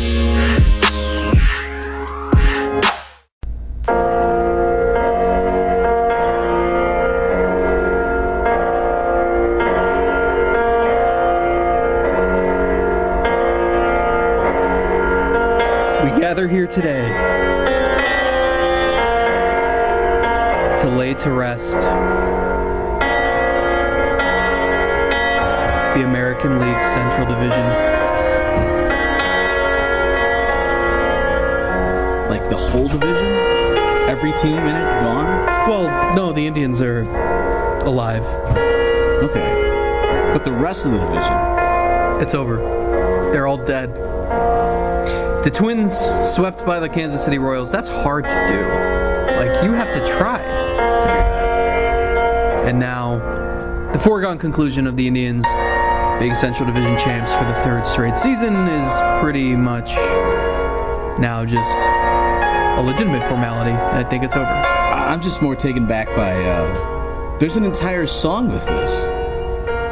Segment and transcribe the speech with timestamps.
[0.00, 0.06] We
[16.18, 17.06] gather here today
[20.78, 21.74] to lay to rest
[25.94, 27.89] the American League Central Division.
[32.30, 33.26] Like the whole division?
[34.08, 35.68] Every team in it gone?
[35.68, 37.02] Well, no, the Indians are
[37.80, 38.22] alive.
[39.24, 40.32] Okay.
[40.32, 42.22] But the rest of the division?
[42.22, 42.58] It's over.
[43.32, 43.92] They're all dead.
[45.44, 45.92] The Twins
[46.24, 47.72] swept by the Kansas City Royals.
[47.72, 48.60] That's hard to do.
[49.36, 52.68] Like, you have to try to do that.
[52.68, 53.18] And now,
[53.92, 55.44] the foregone conclusion of the Indians
[56.20, 59.96] being Central Division champs for the third straight season is pretty much
[61.18, 61.99] now just
[62.80, 63.72] a legitimate formality.
[63.72, 64.44] I think it's over.
[64.46, 66.32] I- I'm just more taken back by.
[66.42, 68.92] Uh, there's an entire song with this.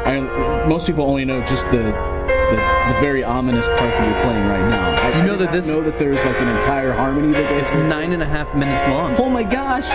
[0.07, 0.19] I,
[0.67, 2.55] most people only know just the, the
[2.89, 5.03] the very ominous part that you're playing right now.
[5.05, 7.31] I, Do you know did that not this- know that there's like an entire harmony
[7.33, 7.61] that goes.
[7.61, 7.87] It's through.
[7.87, 9.15] nine and a half minutes long.
[9.19, 9.87] Oh my gosh!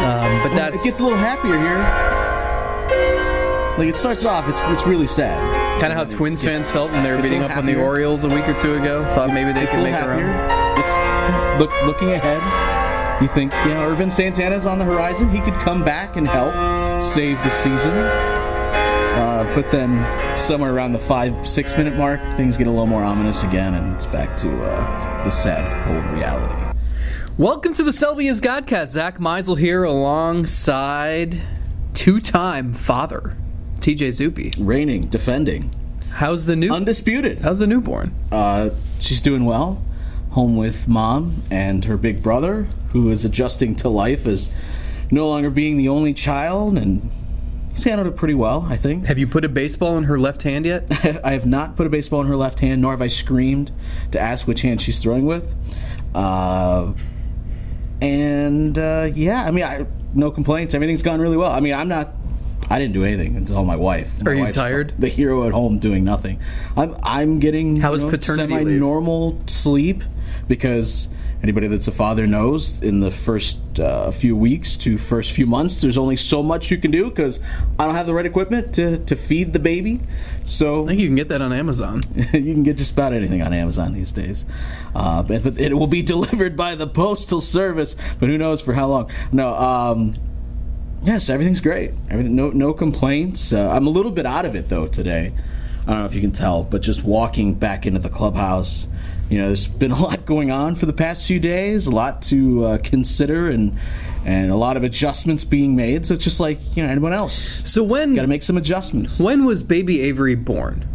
[0.00, 1.82] Um, but that's it gets a little happier here.
[3.78, 5.38] Like it starts off, it's it's really sad.
[5.80, 7.76] kind of how Twins fans felt when they were beating little up on the.
[7.76, 9.04] Orioles a week or two ago.
[9.14, 10.60] Thought maybe they It's could little make their happier.
[10.62, 10.65] own.
[10.88, 12.42] It's look looking ahead.
[13.22, 15.30] You think you know Ervin Santana's on the horizon?
[15.30, 16.52] He could come back and help
[17.02, 17.92] save the season.
[17.92, 23.02] Uh, but then somewhere around the five six minute mark, things get a little more
[23.02, 26.78] ominous again, and it's back to uh, the sad cold reality.
[27.38, 28.88] Welcome to the Selby's Godcast.
[28.88, 31.42] Zack Meisel here alongside
[31.94, 33.34] two-time father
[33.80, 34.54] TJ Zuppe.
[34.58, 35.70] Reigning, defending,
[36.10, 36.72] How's the new?
[36.72, 37.40] undisputed.
[37.40, 38.14] how's the newborn?
[38.32, 38.70] Uh,
[39.00, 39.82] she's doing well.
[40.36, 44.50] Home with mom and her big brother, who is adjusting to life as
[45.10, 47.10] no longer being the only child, and
[47.72, 49.06] he's handled it pretty well, I think.
[49.06, 50.84] Have you put a baseball in her left hand yet?
[51.24, 53.72] I have not put a baseball in her left hand, nor have I screamed
[54.12, 55.54] to ask which hand she's throwing with.
[56.14, 56.92] Uh,
[58.02, 60.74] and uh, yeah, I mean, I, no complaints.
[60.74, 61.50] Everything's gone really well.
[61.50, 62.12] I mean, I'm not.
[62.68, 64.22] I didn't do anything until my wife.
[64.22, 64.92] My Are you tired?
[64.98, 66.40] The hero at home doing nothing.
[66.76, 70.02] I'm I'm getting How was you know, paternity semi-normal sleep
[70.48, 71.08] because
[71.42, 75.80] anybody that's a father knows in the first uh, few weeks to first few months
[75.80, 77.38] there's only so much you can do because
[77.78, 80.00] I don't have the right equipment to, to feed the baby.
[80.44, 82.02] So I think you can get that on Amazon.
[82.16, 84.44] you can get just about anything on Amazon these days.
[84.94, 88.72] Uh, but, but it will be delivered by the postal service, but who knows for
[88.72, 89.10] how long?
[89.32, 90.14] No, um,
[91.02, 91.92] yes, everything's great.
[92.10, 93.52] Everything, no, no complaints.
[93.52, 95.32] Uh, I'm a little bit out of it though today.
[95.86, 98.88] I don't know if you can tell, but just walking back into the clubhouse,
[99.30, 102.22] you know, there's been a lot going on for the past few days, a lot
[102.22, 103.78] to uh, consider, and
[104.24, 106.06] and a lot of adjustments being made.
[106.06, 107.62] So it's just like you know anyone else.
[107.70, 109.18] So when Got to make some adjustments.
[109.20, 110.86] when was baby Avery born?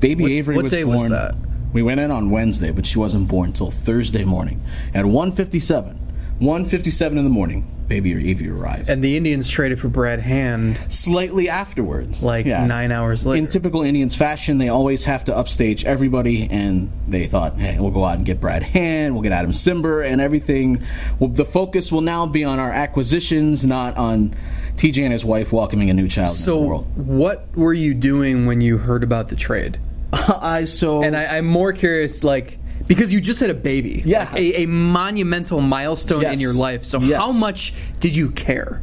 [0.00, 0.96] Baby What- Avery what was day born.
[0.96, 1.34] was that?
[1.72, 4.62] We went in on Wednesday, but she wasn't born until Thursday morning
[4.94, 5.98] at 1:57.
[6.40, 7.64] 1:57 in the morning.
[8.02, 8.88] Baby Avery arrived.
[8.90, 12.66] And the Indians traded for Brad Hand Slightly afterwards, like Yeah.
[12.66, 13.38] nine hours later.
[13.38, 17.92] In typical Indians fashion, they always have to upstage everybody, and they thought, "Hey, we'll
[17.92, 20.80] go out and get Brad Hand, we'll get Adam Cimber, and everything."
[21.20, 24.34] Well, the focus will now be on our acquisitions, not on
[24.76, 26.86] TJ and his wife welcoming a new child so world.
[26.96, 29.78] what were you doing when you heard about the trade?
[30.12, 34.02] I so And I, I'm more curious, like, because you just had a baby.
[34.04, 34.28] Yeah.
[34.30, 36.84] Like, a, a monumental milestone in your life.
[36.84, 37.18] So, Yes.
[37.18, 38.82] how much did you care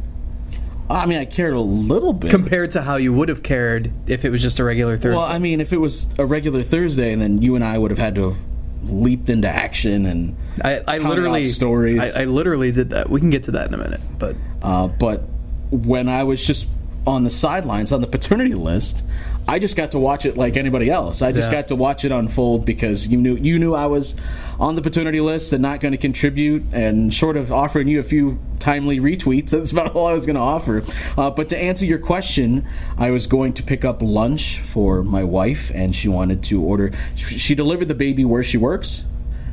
[0.92, 4.24] I mean, I cared a little bit compared to how you would have cared if
[4.24, 5.16] it was just a regular Thursday?
[5.16, 7.90] Well, I mean, if it was a regular Thursday, and then you and I would
[7.90, 8.36] have had to have
[8.84, 12.00] leaped into action, and I, I literally stories.
[12.00, 13.08] I, I literally did that.
[13.08, 14.00] We can get to that in a minute.
[14.18, 15.22] But uh, but
[15.70, 16.68] when I was just
[17.06, 19.02] on the sidelines on the paternity list,
[19.48, 21.20] I just got to watch it like anybody else.
[21.20, 21.58] I just Yeah.
[21.58, 24.14] got to watch it unfold because you knew you knew I was
[24.60, 28.04] on the paternity list and not going to contribute, and short of offering you a
[28.04, 30.84] few timely retweets, that's about all I was going to offer.
[31.18, 32.66] Uh, but to answer your question,
[32.96, 36.92] I was going to pick up lunch for my wife, and she wanted to order.
[37.16, 39.02] She delivered the baby where she works.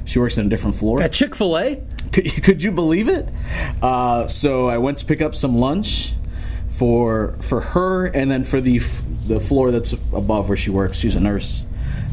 [0.05, 1.01] She works on a different floor.
[1.01, 1.81] At Chick Fil A.
[2.11, 3.27] Could, could you believe it?
[3.81, 6.13] Uh, so I went to pick up some lunch
[6.79, 8.79] for for her, and then for the
[9.27, 10.97] the floor that's above where she works.
[10.97, 11.65] She's a nurse,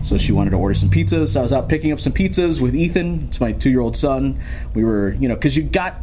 [0.02, 1.28] so she wanted to order some pizzas.
[1.28, 3.28] So I was out picking up some pizzas with Ethan.
[3.28, 4.42] It's my two year old son.
[4.74, 5.94] We were, you know, because you got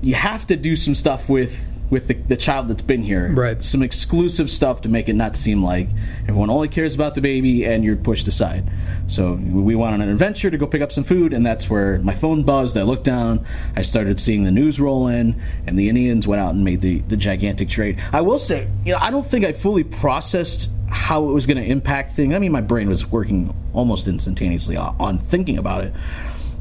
[0.00, 3.28] you have to do some stuff with with the, the child that's been here.
[3.32, 3.62] Right.
[3.62, 5.88] some exclusive stuff to make it not seem like
[6.22, 8.70] everyone only cares about the baby and you're pushed aside.
[9.06, 11.98] So we went on an adventure to go pick up some food and that's where
[11.98, 12.76] my phone buzzed.
[12.76, 13.46] I looked down.
[13.76, 17.00] I started seeing the news roll in and the indians went out and made the,
[17.00, 18.02] the gigantic trade.
[18.12, 21.56] I will say you know i don't think i fully processed how it was going
[21.56, 22.34] to impact things.
[22.34, 25.92] I mean my brain was working almost instantaneously on, on thinking about it.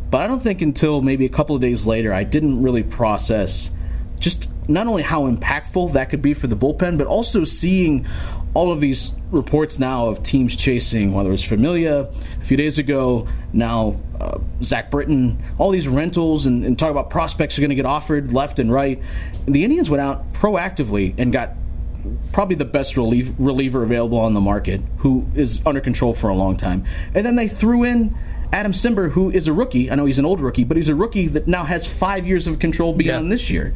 [0.10, 3.72] But I don't think until maybe a couple of days later, I didn't really process
[4.20, 8.08] just not only how impactful that could be for the bullpen, but also seeing
[8.54, 12.10] all of these reports now of teams chasing, whether it's Familia
[12.42, 17.10] a few days ago, now uh, Zach Britton, all these rentals and, and talk about
[17.10, 19.02] prospects are going to get offered left and right.
[19.46, 21.54] The Indians went out proactively and got
[22.32, 26.36] probably the best relief, reliever available on the market, who is under control for a
[26.36, 26.86] long time.
[27.16, 28.16] And then they threw in
[28.54, 29.90] Adam Cimber, who is a rookie.
[29.90, 32.46] I know he's an old rookie, but he's a rookie that now has five years
[32.46, 33.32] of control beyond Yeah.
[33.32, 33.74] this year.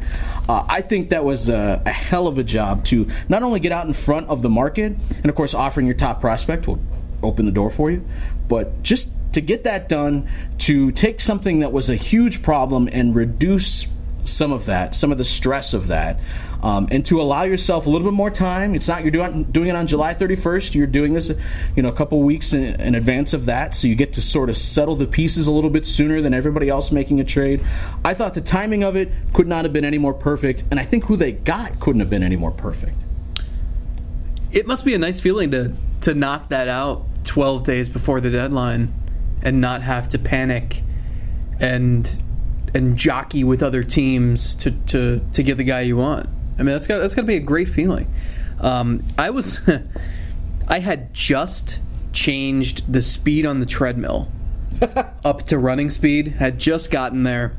[0.48, 3.72] Uh, I think that was a, a hell of a job to not only get
[3.72, 6.78] out in front of the market, and of course, offering your top prospect will
[7.24, 8.04] open the door for you,
[8.46, 10.28] but just to get that done,
[10.58, 13.86] to take something that was a huge problem and reduce
[14.24, 16.20] some of that, some of the stress of that,
[16.62, 18.74] um, and to allow yourself a little bit more time.
[18.74, 20.74] It's not you're doing doing it on July 31st.
[20.74, 21.32] You're doing this,
[21.76, 24.50] you know, a couple weeks in, in advance of that, so you get to sort
[24.50, 27.64] of settle the pieces a little bit sooner than everybody else making a trade.
[28.04, 30.84] I thought the timing of it could not have been any more perfect, and I
[30.84, 33.06] think who they got couldn't have been any more perfect.
[34.50, 38.30] It must be a nice feeling to to knock that out 12 days before the
[38.30, 38.92] deadline
[39.42, 40.82] and not have to panic
[41.60, 42.22] and
[42.74, 46.28] and jockey with other teams to to to get the guy you want.
[46.58, 48.12] I mean, that's got that's got to be a great feeling.
[48.60, 49.60] Um, I was
[50.68, 51.78] I had just
[52.12, 54.30] changed the speed on the treadmill
[55.24, 56.28] up to running speed.
[56.28, 57.52] Had just gotten there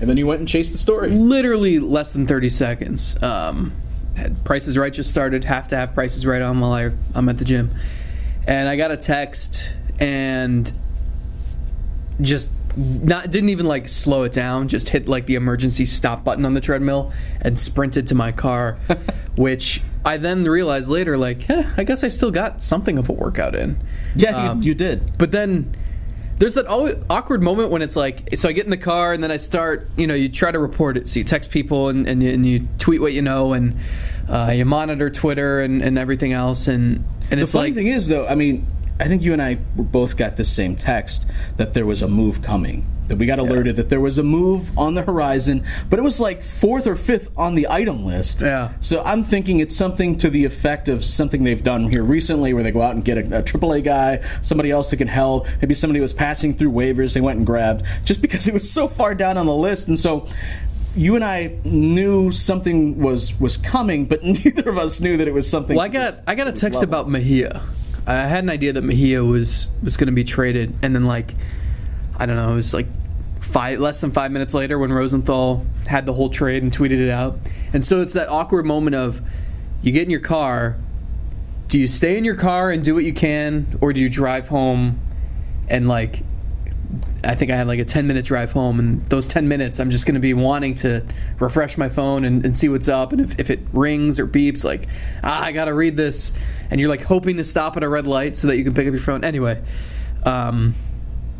[0.00, 1.10] And then you went and chased the story.
[1.10, 3.22] literally less than 30 seconds.
[3.22, 3.72] Um,
[4.14, 7.38] had Prices Right just started, have to have Prices Right on while I, I'm at
[7.38, 7.70] the gym.
[8.46, 10.70] And I got a text and
[12.20, 16.44] just not didn't even like slow it down, just hit like the emergency stop button
[16.44, 18.78] on the treadmill and sprinted to my car,
[19.36, 23.12] which I then realized later like, eh, I guess I still got something of a
[23.12, 23.78] workout in.
[24.14, 25.16] Yeah, Um, you, you did.
[25.18, 25.74] But then
[26.38, 29.22] there's that al- awkward moment when it's like, so I get in the car and
[29.24, 31.08] then I start, you know, you try to report it.
[31.08, 33.78] So you text people and, and, you, and you tweet what you know and
[34.28, 36.68] uh, you monitor Twitter and, and everything else.
[36.68, 38.66] And, and The it's funny like, thing is, though, I mean,
[38.98, 41.26] I think you and I both got the same text
[41.56, 42.86] that there was a move coming.
[43.08, 46.18] That we got alerted that there was a move on the horizon, but it was
[46.18, 48.40] like fourth or fifth on the item list.
[48.40, 48.72] Yeah.
[48.80, 52.64] So I'm thinking it's something to the effect of something they've done here recently, where
[52.64, 55.46] they go out and get a, a AAA guy, somebody else that can help.
[55.62, 58.88] Maybe somebody was passing through waivers, they went and grabbed, just because it was so
[58.88, 60.26] far down on the list, and so.
[60.96, 65.34] You and I knew something was was coming, but neither of us knew that it
[65.34, 65.76] was something.
[65.76, 66.84] well, I got I got a text level.
[66.84, 67.60] about Mejia.
[68.06, 71.34] I had an idea that Mejia was was going to be traded, and then like
[72.16, 72.86] I don't know, it was like
[73.40, 77.10] five less than five minutes later when Rosenthal had the whole trade and tweeted it
[77.10, 77.38] out.
[77.72, 79.20] And so it's that awkward moment of
[79.82, 80.76] you get in your car,
[81.68, 84.48] do you stay in your car and do what you can, or do you drive
[84.48, 85.00] home
[85.68, 86.22] and like
[87.24, 89.90] I think I had like a 10 minute drive home, and those 10 minutes, I'm
[89.90, 91.04] just going to be wanting to
[91.40, 93.12] refresh my phone and, and see what's up.
[93.12, 94.88] And if, if it rings or beeps, like,
[95.24, 96.32] ah, I got to read this.
[96.70, 98.86] And you're like hoping to stop at a red light so that you can pick
[98.86, 99.24] up your phone.
[99.24, 99.62] Anyway,
[100.24, 100.74] um,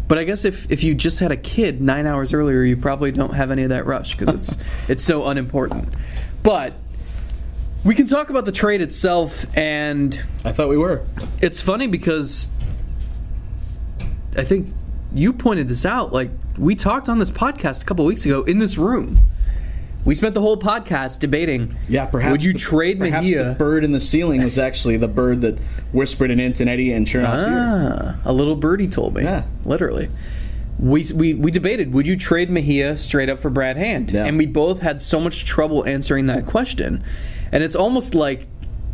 [0.09, 3.13] but I guess if, if you just had a kid nine hours earlier, you probably
[3.13, 5.93] don't have any of that rush because it's, it's so unimportant.
[6.43, 6.75] But
[7.85, 11.07] we can talk about the trade itself, and I thought we were.
[11.41, 12.49] it's funny because
[14.37, 14.73] I think
[15.17, 16.13] you pointed this out.
[16.13, 19.19] Like we talked on this podcast a couple weeks ago in this room.
[20.05, 21.77] We spent the whole podcast debating.
[21.89, 22.31] Yeah, perhaps.
[22.31, 23.45] would you the- trade perhaps Mejia?
[23.45, 25.59] the bird in the ceiling was actually the bird that
[25.93, 28.15] whispered in Antonetti and Chernoff's ear.
[28.15, 29.25] ah, a little birdie told me.
[29.25, 29.45] Yeah.
[29.65, 30.09] literally.
[30.79, 31.93] We, we we debated.
[31.95, 34.11] Would you trade Mejia straight up for Brad Hand?
[34.13, 34.27] Yeah.
[34.27, 37.03] And we both had so much trouble answering that question.
[37.51, 38.47] and it's almost like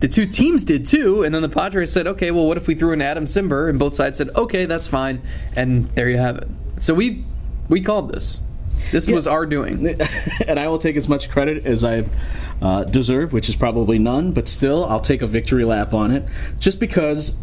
[0.02, 1.22] the two teams did too.
[1.22, 3.70] And then the Padres said, "Okay, well, what if we threw in Adam Cimber?
[3.70, 5.22] And both sides said, "Okay, that's fine."
[5.56, 6.48] And there you have it.
[6.80, 7.24] So we
[7.68, 8.38] we called this.
[8.90, 9.14] This Yeah.
[9.14, 9.86] was our doing.
[10.48, 12.04] and I will take as much credit as I
[12.60, 16.24] uh, deserve, which is probably none, but still, I'll take a victory lap on it,
[16.58, 17.34] just because.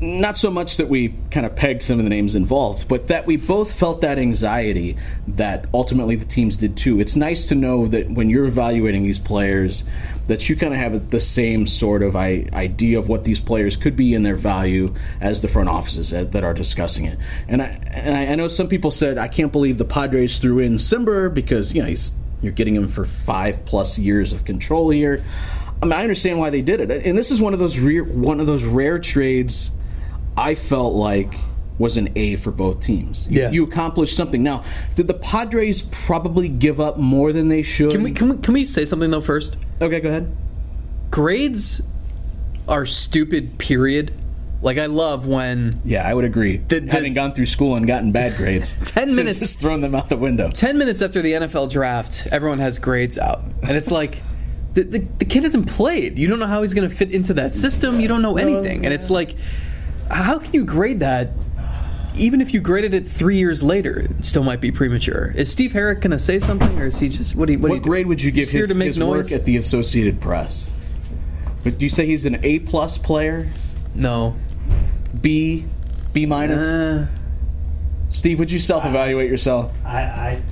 [0.00, 3.26] Not so much that we kind of pegged some of the names involved, but that
[3.26, 7.00] we both felt that anxiety that ultimately the teams did too.
[7.00, 9.82] It's nice to know that when you're evaluating these players,
[10.28, 13.96] that you kind of have the same sort of idea of what these players could
[13.96, 17.18] be and their value as the front offices that are discussing it.
[17.48, 20.74] And I, and I, know some people said, I can't believe the Padres threw in
[20.74, 21.94] Cimber because you know
[22.42, 25.24] you're getting him for five plus years of control here.
[25.82, 28.04] I mean, I understand why they did it, and this is one of those rare,
[28.04, 29.70] one of those rare trades.
[30.38, 31.34] I felt like
[31.78, 33.26] was an A for both teams.
[33.30, 33.50] You, Yeah.
[33.50, 34.42] you accomplished something.
[34.42, 34.64] Now,
[34.96, 37.90] did the Padres probably give up more than they should?
[37.92, 39.56] Can we can we can we say something though first?
[39.80, 40.34] okay, go ahead.
[41.10, 41.80] Grades
[42.66, 43.58] are stupid.
[43.58, 44.12] Period.
[44.60, 46.56] Like I love when Yeah, I would agree.
[46.56, 49.80] The- the- Having gone through school and gotten bad grades, 10 should've minutes- just thrown
[49.80, 50.50] them out the window.
[50.50, 53.42] 10 minutes after the NFL draft, everyone has grades out.
[53.62, 54.20] And it's like,
[54.74, 56.18] the, the, the kid hasn't played.
[56.18, 58.00] You don't know how he's going to fit into that system.
[58.00, 58.84] You don't know anything.
[58.84, 59.36] And it's like,
[60.10, 61.30] how can you grade that?
[62.14, 65.32] Even if you graded it three years later, it still might be premature.
[65.36, 67.46] Is Steve Herrick going to say something, or is he just what?
[67.46, 67.88] Do you, what, do What you do?
[67.90, 70.72] grade would you give Just his, to make his work at the Associated Press?
[71.64, 73.48] Would you say he's an A plus player?
[73.94, 74.36] no.
[75.20, 75.64] B,
[76.12, 76.62] B minus?
[76.62, 77.06] Uh,
[78.10, 79.72] Steve, would you self evaluate yourself?
[79.84, 80.42] I, I,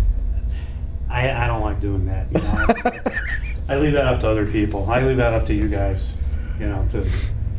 [1.11, 2.27] I, I don't like doing that.
[2.33, 3.01] You know,
[3.69, 4.89] I leave that up to other people.
[4.91, 6.11] I leave that up to you guys.
[6.59, 7.09] You know, to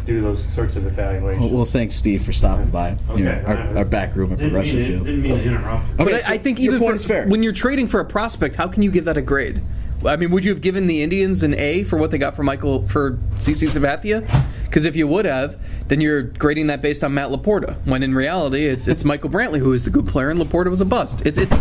[0.07, 1.51] do those sorts of evaluations.
[1.51, 2.97] Well, well, thanks, Steve, for stopping by.
[3.09, 3.19] Okay.
[3.19, 5.05] You know, our, our back room at Didn't mean, Progressive to, Field.
[5.05, 5.85] didn't mean to interrupt.
[5.99, 7.27] Okay, but so I, I think even for, fair.
[7.27, 9.61] when you're trading for a prospect, how can you give that a grade?
[10.05, 12.43] I mean, would you have given the Indians an A for what they got for
[12.43, 14.25] Michael for CC Sabathia?
[14.63, 17.75] Because if you would have, then you're grading that based on Matt Laporta.
[17.85, 20.81] When in reality, it's, it's Michael Brantley who is the good player, and Laporta was
[20.81, 21.25] a bust.
[21.25, 21.55] It's it's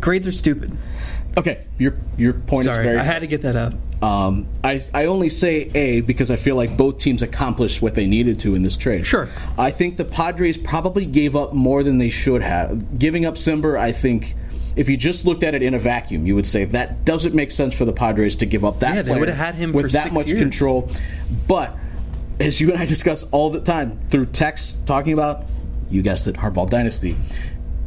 [0.00, 0.76] grades are stupid.
[1.36, 2.98] okay, your your point is Sorry, very.
[2.98, 3.74] I had to get that out.
[4.02, 8.06] Um, I, I only say A because I feel like both teams accomplished what they
[8.06, 9.06] needed to in this trade.
[9.06, 9.28] Sure.
[9.56, 12.98] I think the Padres probably gave up more than they should have.
[12.98, 14.34] Giving up Cimber, I think,
[14.76, 17.50] if you just looked at it in a vacuum, you would say that doesn't make
[17.50, 20.12] sense for the Padres to give up that Yeah, they would've had him with that
[20.12, 20.40] much years.
[20.40, 20.90] control.
[21.48, 21.74] But
[22.38, 25.44] as you and I discuss all the time through text talking about,
[25.88, 27.16] you guessed it, Hardball Dynasty,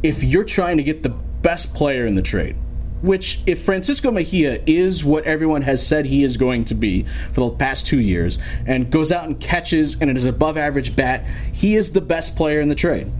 [0.02, 2.56] if you're trying to get the best player in the trade,
[3.02, 7.50] which if Francisco Mejia is what everyone has said he is going to be for
[7.50, 11.24] the past two years, and goes out and catches and it is above average bat,
[11.52, 13.10] he is the best player in the trade.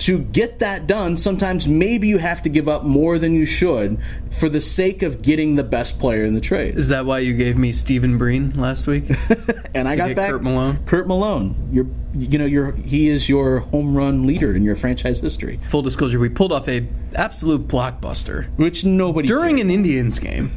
[0.00, 3.98] To get that done, sometimes maybe you have to give up more than you should
[4.30, 6.78] for the sake of getting the best player in the trade.
[6.78, 9.04] Is that why you gave me Stephen Breen last week?
[9.74, 10.84] and I got back Kurt Malone?
[10.86, 11.54] Kurt Malone.
[11.70, 15.82] You're, you know, you're he is your home run leader in your franchise history, Full
[15.82, 19.66] disclosure: we pulled off a absolute blockbuster which nobody during cared.
[19.66, 20.50] an Indians game,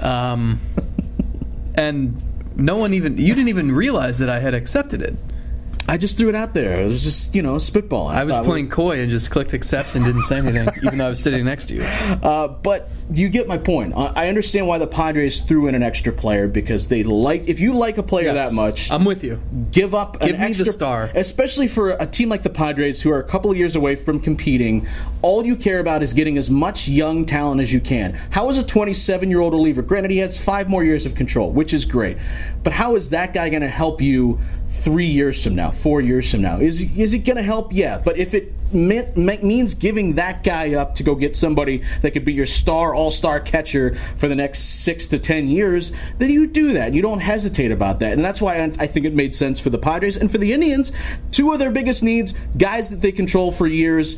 [0.00, 0.60] um,
[1.76, 2.22] and
[2.56, 5.14] no one even you didn't even realize that I had accepted it.
[5.88, 6.80] I just threw it out there.
[6.80, 8.08] It was just you know spitball.
[8.08, 10.98] I was thought we- playing coy and just clicked accept and didn't say anything, even
[10.98, 11.82] though I was sitting next to you.
[11.82, 13.94] Uh, but you get my point.
[13.96, 17.46] I I understand why the Padres threw in an extra player because they like.
[17.48, 18.50] If you like a player Yes.
[18.50, 19.40] that much, I'm with you.
[19.70, 21.10] give up Give an me the extra star.
[21.14, 24.18] especially for a team like the Padres who are a couple of years away from
[24.20, 24.88] competing.
[25.22, 28.12] All you care about is getting as much young talent as you can.
[28.30, 29.82] How is a 27 year old reliever?
[29.82, 32.16] Granted, he has five more years of control, which is great,
[32.64, 36.30] but how is that guy going to help you three years from now, four years
[36.30, 36.58] from now?
[36.58, 37.72] Is is it going to help?
[37.72, 42.12] Yeah, but if it me- means giving that guy up to go get somebody that
[42.12, 46.30] could be your star all star catcher for the next six to ten years, then
[46.30, 46.94] you do that.
[46.94, 49.70] You don't hesitate about that, and that's why I, I think it made sense for
[49.70, 50.92] the Padres and for the Indians.
[51.30, 54.16] Two of their biggest needs, guys that they control for years,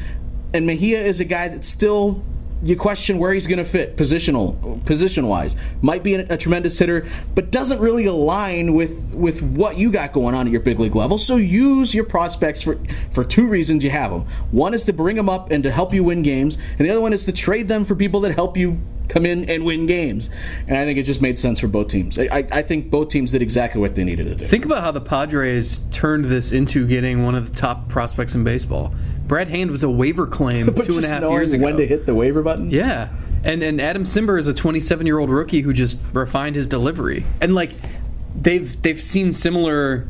[0.54, 2.22] and Mejia is a guy that's still.
[2.62, 5.54] You question where he's going to fit positional, position wise.
[5.80, 10.12] Might be a, a tremendous hitter, but doesn't really align with with what you got
[10.12, 11.18] going on at your big league level.
[11.18, 12.78] So use your prospects for
[13.12, 13.84] for two reasons.
[13.84, 14.22] You have them.
[14.50, 17.00] One is to bring them up and to help you win games, and the other
[17.00, 20.30] one is to trade them for people that help you come in and win games.
[20.66, 22.18] And I think it just made sense for both teams.
[22.18, 24.46] I, I, I think both teams did exactly what they needed to do.
[24.46, 28.44] Think about how the Padres turned this into getting one of the top prospects in
[28.44, 28.94] baseball.
[29.26, 31.64] Brad Hand was a waiver claim two and a years ago.
[31.64, 32.70] when to hit the waiver button.
[32.70, 33.08] Yeah.
[33.44, 37.24] And and Adam Cimber is a 27 year old rookie who just refined his delivery.
[37.40, 37.72] And like
[38.34, 40.08] they've they've seen similar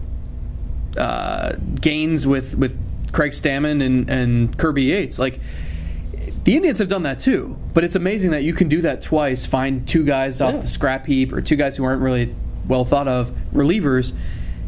[0.97, 2.79] uh, gains with with
[3.13, 5.19] Craig Stammen and and Kirby Yates.
[5.19, 5.41] Like
[6.49, 7.59] the Indians have done that too.
[7.75, 9.45] But it's amazing that you can do that twice.
[9.45, 10.61] Find two guys off Yeah.
[10.63, 12.35] the scrap heap or two guys who aren't really
[12.67, 14.15] well thought of relievers.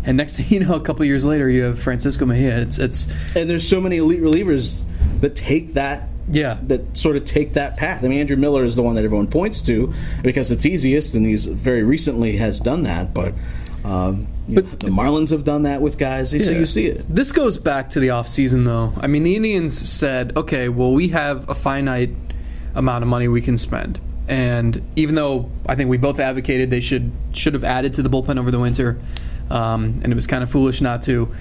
[0.05, 2.59] And next thing you know, a couple years later, you have Francisco Mejia.
[2.59, 4.83] It's it's And there's so many elite relievers
[5.21, 6.59] that take that yeah.
[6.65, 8.05] that sort of take that path.
[8.05, 11.25] I mean, Andrew Miller is the one that everyone points to because it's easiest, and
[11.25, 13.15] he's very recently has done that.
[13.15, 13.33] But,
[13.85, 16.51] um, you know, the Marlins have done that with guys, so Yeah.
[16.51, 17.05] you see it.
[17.09, 18.93] This goes back to the offseason, though.
[19.01, 22.11] I mean, the Indians said, okay, well, we have a finite
[22.75, 23.99] amount of money we can spend.
[24.29, 28.09] And even though I think we both advocated they should should have added to the
[28.09, 29.01] bullpen over the winter,
[29.51, 31.35] um, and it was kind of foolish not to,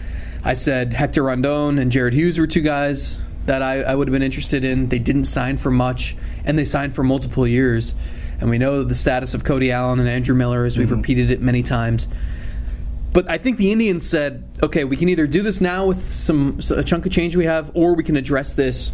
[0.43, 4.13] I said Hector Rondon and Jared Hughes were two guys that I, I would have
[4.13, 4.89] been interested in.
[4.89, 6.15] They didn't sign for much,
[6.45, 7.93] and they signed for multiple years.
[8.39, 10.97] And we know the status of Cody Allen and Andrew Miller, as we've mm-hmm.
[10.97, 12.07] repeated it many times.
[13.11, 16.59] But I think the Indians said, okay, we can either do this now with some
[16.69, 18.91] a chunk of change we have, or we can address this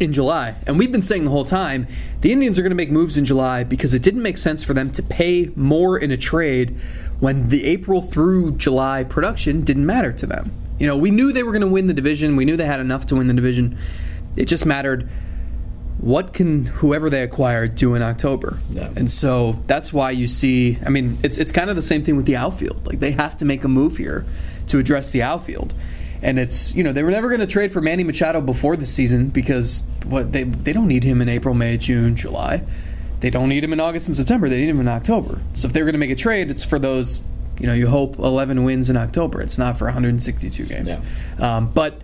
[0.00, 0.56] in July.
[0.66, 1.86] And we've been saying the whole time
[2.22, 4.74] the Indians are going to make moves in July because it didn't make sense for
[4.74, 6.76] them to pay more in a trade
[7.20, 10.50] when the April through July production didn't matter to them.
[10.78, 12.34] You know, we knew they were going to win the division.
[12.34, 13.78] We knew they had enough to win the division.
[14.36, 15.08] It just mattered
[16.00, 18.58] what can whoever they acquire do in October?
[18.70, 18.90] Yeah.
[18.96, 20.78] And so that's why you see.
[20.84, 22.86] I mean, it's it's kind of the same thing with the outfield.
[22.86, 24.24] Like they have to make a move here
[24.68, 25.74] to address the outfield,
[26.22, 28.86] and it's you know they were never going to trade for Manny Machado before the
[28.86, 32.62] season because what they they don't need him in April, May, June, July.
[33.20, 34.48] They don't need him in August and September.
[34.48, 35.38] They need him in October.
[35.52, 37.20] So if they're going to make a trade, it's for those.
[37.58, 39.42] You know, you hope 11 wins in October.
[39.42, 40.96] It's not for 162 games.
[41.38, 42.00] Um, but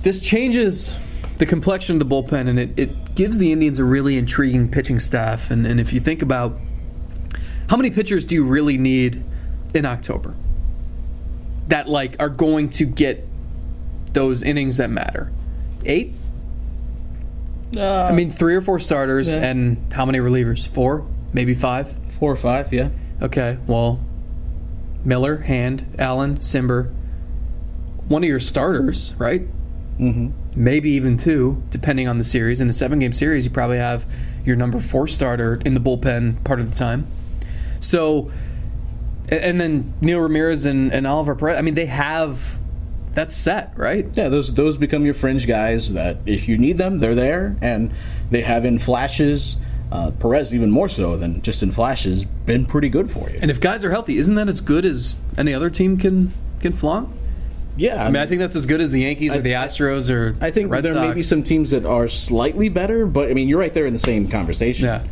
[0.00, 0.96] this changes
[1.42, 5.00] the complexion of the bullpen and it, it gives the Indians a really intriguing pitching
[5.00, 5.50] staff.
[5.50, 6.56] And, and if you think about
[7.68, 9.24] how many pitchers do you really need
[9.74, 10.36] in October
[11.66, 13.26] that like are going to get
[14.12, 15.32] those innings that matter?
[15.84, 16.14] Eight?
[17.76, 19.42] I mean, three or four starters yeah.
[19.42, 20.68] and how many relievers?
[20.68, 21.04] Four?
[21.32, 21.92] Maybe five?
[22.20, 22.90] Four or five, yeah.
[23.20, 23.98] Okay, well,
[25.04, 26.94] Miller, Hand, Allen, Cimber,
[28.06, 29.42] one of your starters, right?
[29.98, 30.41] Mm-hmm.
[30.54, 32.60] Maybe even two, depending on the series.
[32.60, 34.04] In a seven game series, you probably have
[34.44, 37.06] your number four starter in the bullpen part of the time.
[37.80, 38.30] So,
[39.28, 42.58] and then Neil Ramirez and, and Oliver Perez, I mean, they have
[43.14, 44.06] that's set, right?
[44.14, 47.92] Yeah, those those become your fringe guys that if you need them, they're there, and
[48.30, 49.56] they have in flashes.
[49.90, 53.38] Uh, Perez even more so than just in flashes, been pretty good for you.
[53.42, 56.72] And if guys are healthy, isn't that as good as any other team can can
[56.72, 57.10] flaunt?
[57.76, 60.36] Yeah, I mean, I think that's as good as the Yankees or the Astros or
[60.40, 61.08] I think the there Sox.
[61.08, 63.92] may be some teams that are slightly better, but I mean, you're right there in
[63.92, 64.86] the same conversation.
[64.86, 65.06] Yeah.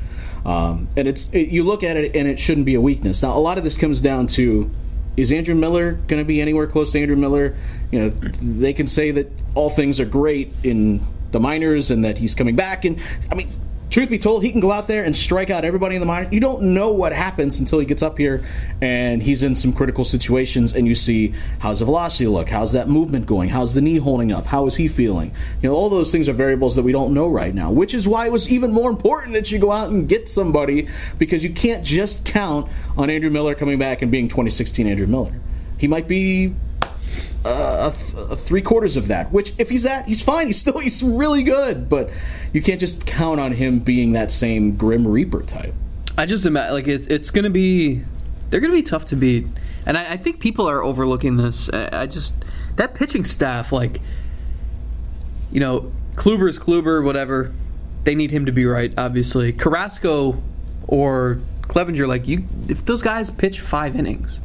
[0.44, 3.22] Um, and it's it, you look at it, and it shouldn't be a weakness.
[3.22, 4.70] Now, a lot of this comes down to
[5.16, 7.56] is Andrew Miller going to be anywhere close to Andrew Miller?
[7.90, 12.18] You know, they can say that all things are great in the minors and that
[12.18, 12.84] he's coming back.
[12.84, 13.50] And I mean,
[13.90, 16.28] truth be told, he can go out there and strike out everybody in the minor.
[16.32, 18.44] You don't know what happens until he gets up here
[18.80, 22.88] and he's in some critical situations, and you see how's the velocity look, how's that
[22.88, 25.34] movement going, how's the knee holding up, how is he feeling.
[25.62, 28.06] You know, all those things are variables that we don't know right now, which is
[28.06, 31.50] why it was even more important that you go out and get somebody because you
[31.50, 35.34] can't just count on Andrew Miller coming back and being 2016 Andrew Miller.
[35.78, 36.54] He might be
[37.44, 39.32] uh, three quarters of that.
[39.32, 40.46] Which, if he's that, he's fine.
[40.46, 41.88] He's still he's really good.
[41.88, 42.10] But
[42.52, 45.74] you can't just count on him being that same grim reaper type.
[46.18, 48.02] I just imagine like it, it's going to be
[48.50, 49.46] they're going to be tough to beat,
[49.86, 51.70] and I, I think people are overlooking this.
[51.72, 52.34] I, I just
[52.76, 54.00] that pitching staff, like
[55.50, 57.52] you know, Kluber's Kluber, whatever.
[58.04, 59.52] They need him to be right, obviously.
[59.52, 60.42] Carrasco
[60.86, 64.40] or Clevinger, like you, if those guys pitch five innings,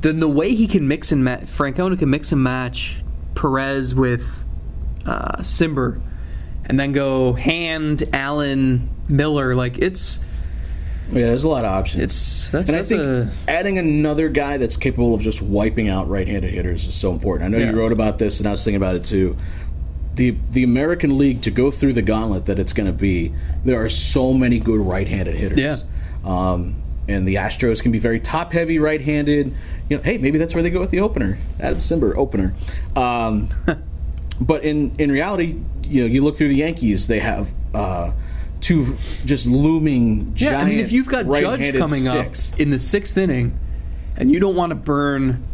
[0.00, 2.96] then the way he can mix and match, Francona can mix and match
[3.34, 4.24] Perez with
[5.06, 6.00] uh, Cimber,
[6.64, 9.54] and then go Hand, Allen, Miller.
[9.54, 10.20] Like it's
[11.10, 12.02] Yeah, there's a lot of options.
[12.02, 16.08] it's that's, and I think a adding another guy that's capable of just wiping out
[16.08, 17.46] right-handed hitters is so important.
[17.46, 17.70] I know Yeah.
[17.72, 19.36] you wrote about this, and I was thinking about it too.
[20.14, 23.32] The the American League to go through the gauntlet that it's going to be.
[23.64, 25.58] There are so many good right-handed hitters.
[25.60, 25.76] Yeah.
[26.24, 29.54] Um, and the Astros can be very top-heavy right-handed.
[29.88, 32.54] You know, hey, maybe that's where they go with the opener, Adam Cimber opener.
[32.94, 33.48] Um,
[34.40, 37.48] but in in reality, you know, you look through the Yankees, they have.
[37.74, 38.12] Uh,
[38.60, 40.58] Two just looming yeah.
[40.58, 42.52] I mean, if you've got Judge coming sticks.
[42.52, 43.56] up in the sixth inning,
[44.16, 45.44] and you don't want to burn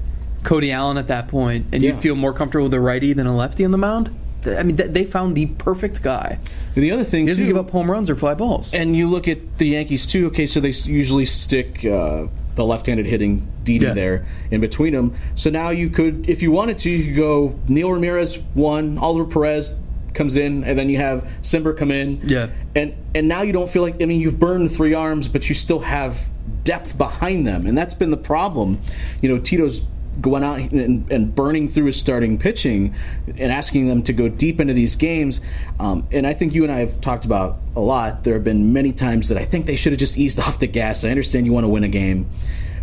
[0.43, 1.91] Cody Allen at that point, and Yeah.
[1.91, 4.09] you'd feel more comfortable with a righty than a lefty on the mound.
[4.45, 6.39] Th- I mean, they found the perfect guy.
[6.75, 8.73] And the other thing He doesn't too, give up home runs or fly balls.
[8.75, 10.27] and you look at the Yankees too.
[10.29, 13.93] Okay, so they usually stick uh, the left-handed hitting Didi Yeah.
[13.95, 15.15] there in between them.
[15.35, 19.25] So now you could, if you wanted to, you could go Neil Ramirez one, Oliver
[19.31, 19.79] Perez
[20.13, 22.21] comes in, and then you have Cimber come in.
[22.25, 22.49] Yeah.
[22.77, 25.55] and and now you don't feel like I mean you've burned three arms, but you
[25.55, 26.31] still have
[26.63, 28.79] depth behind them, and that's been the problem.
[29.23, 29.83] You know, Tito's
[30.21, 32.95] going out and, and, burning through his starting pitching
[33.27, 35.41] and asking them to go deep into these games.
[35.81, 38.25] Um, and I think you and I have talked about a lot.
[38.25, 40.67] There have been many times that I think they should have just eased off the
[40.67, 41.05] gas.
[41.05, 42.31] I understand you want to win a game.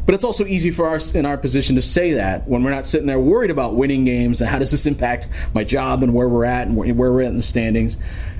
[0.05, 2.87] But it's also easy for us in our position to say that when we're not
[2.87, 6.27] sitting there worried about winning games and how does this impact my job and where
[6.27, 7.97] we're at and where we're at in the standings.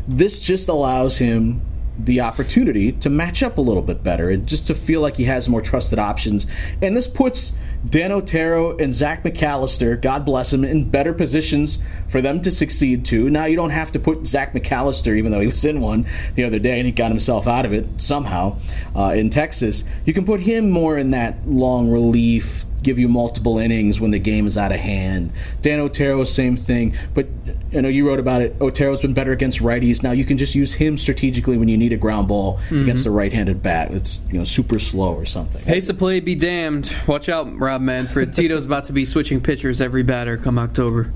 [0.08, 1.62] This just allows him
[2.00, 5.26] the opportunity to match up a little bit better and just to feel like he
[5.26, 6.48] has more trusted options.
[6.82, 7.54] And this puts
[7.88, 13.06] Dan Otero and Zach McAllister, God bless him, in better positions for them to succeed
[13.06, 13.30] too.
[13.30, 16.44] Now you don't have to put Zach McAllister, even though he was in one the
[16.44, 18.60] other day and he got himself out of it somehow
[18.96, 19.84] uh, in Texas.
[20.06, 24.20] You can put him more in that long relief give you multiple innings when the
[24.20, 25.32] game is out of hand.
[25.62, 26.98] Dan Otero, same thing.
[27.14, 27.28] But
[27.74, 28.56] I know you wrote about it.
[28.60, 30.02] Otero's been better against righties.
[30.02, 32.84] Now you can just use him strategically when you need a ground ball mm-hmm.
[32.84, 33.92] against a right-handed bat.
[33.92, 35.64] It's you know super slow or something.
[35.64, 36.94] Pace of play be damned.
[37.08, 38.34] Watch out, Rob Manfred.
[38.34, 41.14] Tito's about to be switching pitchers every batter come October.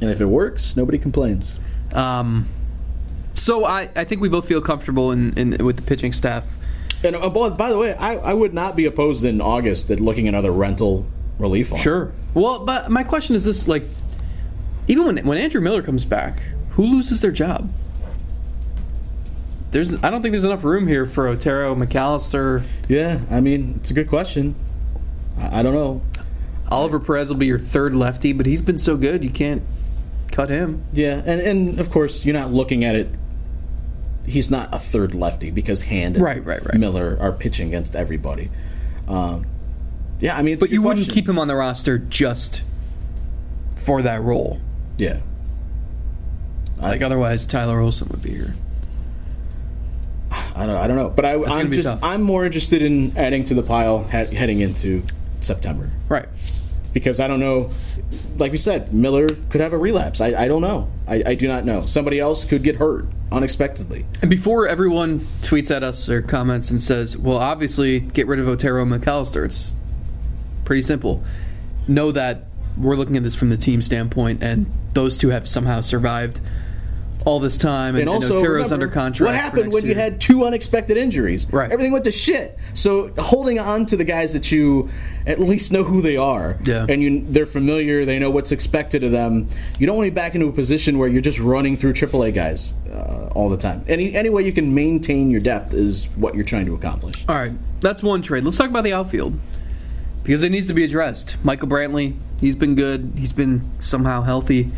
[0.00, 1.58] And if it works, nobody complains.
[1.92, 2.48] Um,
[3.34, 6.44] so I, I think we both feel comfortable in, in with the pitching staff
[7.04, 10.28] and uh, by the way, I, I would not be opposed in August at looking
[10.28, 11.06] at another rental
[11.38, 11.78] relief on.
[11.78, 12.12] Sure.
[12.34, 13.84] Well, but my question is this: like,
[14.88, 17.70] even when when Andrew Miller comes back, who loses their job?
[19.72, 22.64] There's, I don't think there's enough room here for Otero, McAllister.
[22.88, 24.54] Yeah, I mean, it's a good question.
[25.38, 26.02] I, I don't know.
[26.68, 29.62] Oliver Perez will be your third lefty, but he's been so good you can't
[30.32, 30.84] cut him.
[30.92, 33.08] Yeah, and and of course you're not looking at it
[34.26, 36.78] he's not a third lefty because Hand and right, right, right.
[36.78, 38.50] Miller are pitching against everybody.
[39.08, 39.46] Um,
[40.20, 40.98] yeah, I mean, but you question.
[41.00, 42.62] wouldn't keep him on the roster just
[43.84, 44.60] for that role.
[44.98, 45.20] Yeah,
[46.78, 48.54] like otherwise Tyler Olson would be here.
[50.30, 52.00] I don't, I don't know, but I, am just tough.
[52.02, 55.04] I'm more interested in adding to the pile he- heading into
[55.40, 55.90] September.
[56.08, 56.28] Right
[56.96, 57.72] because I don't know.
[58.38, 60.22] Like we said, Miller could have a relapse.
[60.22, 60.88] I, I don't know.
[61.06, 61.84] I, I do not know.
[61.84, 64.06] Somebody else could get hurt unexpectedly.
[64.22, 68.48] And before everyone tweets at us or comments and says, "Well, obviously, get rid of
[68.48, 69.72] Otero and McAllister," it's
[70.64, 71.22] pretty simple.
[71.86, 72.44] Know that
[72.78, 76.40] we're looking at this from the team standpoint, and those two have somehow survived
[77.26, 79.28] all this time, and, and also and Otero's under contract.
[79.28, 79.94] What happened when year.
[79.94, 81.44] you had two unexpected injuries?
[81.52, 82.56] Right, everything went to shit.
[82.72, 84.90] So holding on to the guys that you
[85.26, 86.86] at least know who they are, yeah.
[86.88, 89.48] and you they're familiar, they know what's expected of them.
[89.78, 92.32] You don't want to be back into a position where you're just running through AAA
[92.32, 93.84] guys uh, all the time.
[93.88, 97.24] Any any way you can maintain your depth is what you're trying to accomplish.
[97.28, 98.44] All right, that's one trade.
[98.44, 99.36] Let's talk about the outfield
[100.22, 101.36] because it needs to be addressed.
[101.42, 103.14] Michael Brantley, he's been good.
[103.16, 104.70] He's been somehow healthy,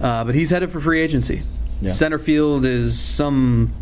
[0.00, 1.42] uh, but he's headed for free agency.
[1.80, 1.90] Yeah.
[1.90, 3.72] Center field is some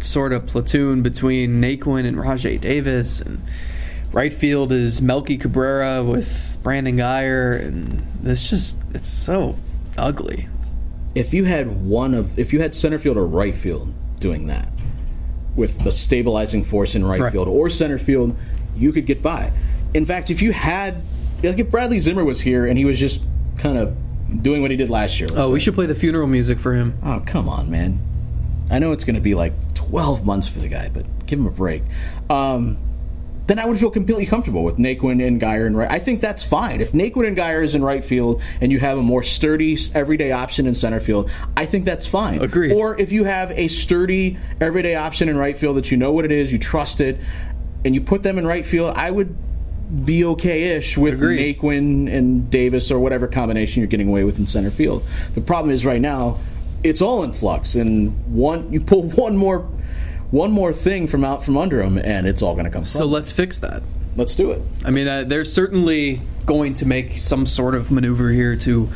[0.00, 3.40] sort of platoon between Naquin and Rajai Davis, and
[4.12, 9.56] right field is Melky Cabrera with Brandon Guyer, and it's just it's so
[9.96, 10.48] ugly.
[11.14, 14.68] If you had one of if you had center field or right field doing that
[15.54, 17.32] with the stabilizing force in right, right.
[17.32, 18.36] field or center field,
[18.76, 19.50] you could get by.
[19.94, 21.00] In fact, if you had
[21.42, 23.22] like if Bradley Zimmer was here and he was just
[23.56, 23.96] kind of
[24.42, 25.28] doing what he did last year.
[25.34, 26.98] Oh, we should play the funeral music for him.
[27.02, 28.00] Oh, come on, man.
[28.70, 31.46] I know it's going to be like 12 months for the guy, but give him
[31.46, 31.82] a break.
[32.28, 32.78] Um,
[33.46, 35.88] then I would feel completely comfortable with Naquin and Guyer in right.
[35.88, 36.80] I think that's fine.
[36.80, 40.32] If Naquin and Guyer is in right field and you have a more sturdy everyday
[40.32, 42.42] option in center field, I think that's fine.
[42.42, 42.72] Agreed.
[42.72, 46.24] Or if you have a sturdy everyday option in right field that you know what
[46.24, 47.20] it is, you trust it,
[47.84, 49.36] and you put them in right field, I would
[50.04, 51.58] be okay-ish with Agreed.
[51.58, 55.04] Naquin and Davis or whatever combination you're getting away with in center field.
[55.34, 56.38] The problem is right now
[56.82, 59.68] it's all in flux, and one you pull one more
[60.30, 62.84] one more thing from out from under them, and it's all going to come.
[62.84, 63.82] So let's fix that.
[64.16, 64.62] Let's do it.
[64.84, 68.88] I mean, uh, they're certainly going to make some sort of maneuver here to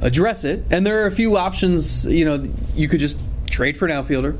[0.00, 2.04] address it, and there are a few options.
[2.04, 3.18] You know, you could just
[3.48, 4.36] trade for an outfielder.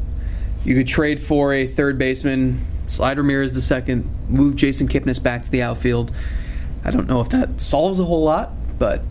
[0.64, 5.42] You could trade for a third baseman slide Ramirez the second, move Jason Kipnis back
[5.44, 6.12] to the outfield.
[6.84, 9.02] I don't know if that solves a whole lot, but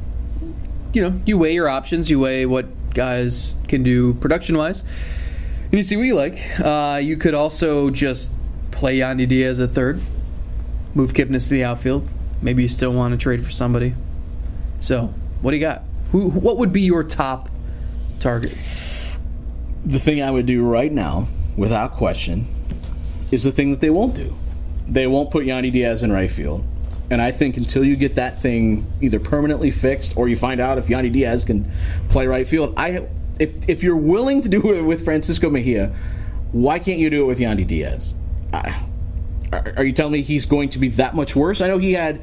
[0.93, 4.81] you know, you weigh your options, you weigh what guys can do production wise,
[5.63, 6.59] and you see what you like.
[6.59, 8.31] Uh, you could also just
[8.71, 10.01] play Yandy Diaz at third,
[10.93, 12.07] move Kipnis to the outfield.
[12.41, 13.93] Maybe you still want to trade for somebody.
[14.79, 15.83] So, what do you got?
[16.11, 17.49] Who, what would be your top
[18.19, 18.53] target?
[19.85, 22.47] The thing I would do right now, without question,
[23.31, 24.35] is the thing that they won't do.
[24.87, 26.63] They won't put Yandy Diaz in right field.
[27.09, 30.77] And I think until you get that thing either permanently fixed or you find out
[30.77, 31.71] if Yandy Diaz can
[32.09, 33.07] play right field, I
[33.39, 35.93] if if you're willing to do it with Francisco Mejia,
[36.51, 38.15] why can't you do it with Yandy Diaz?
[38.53, 38.83] I,
[39.51, 41.61] are, you telling me he's going to be that much worse?
[41.61, 42.21] I know he had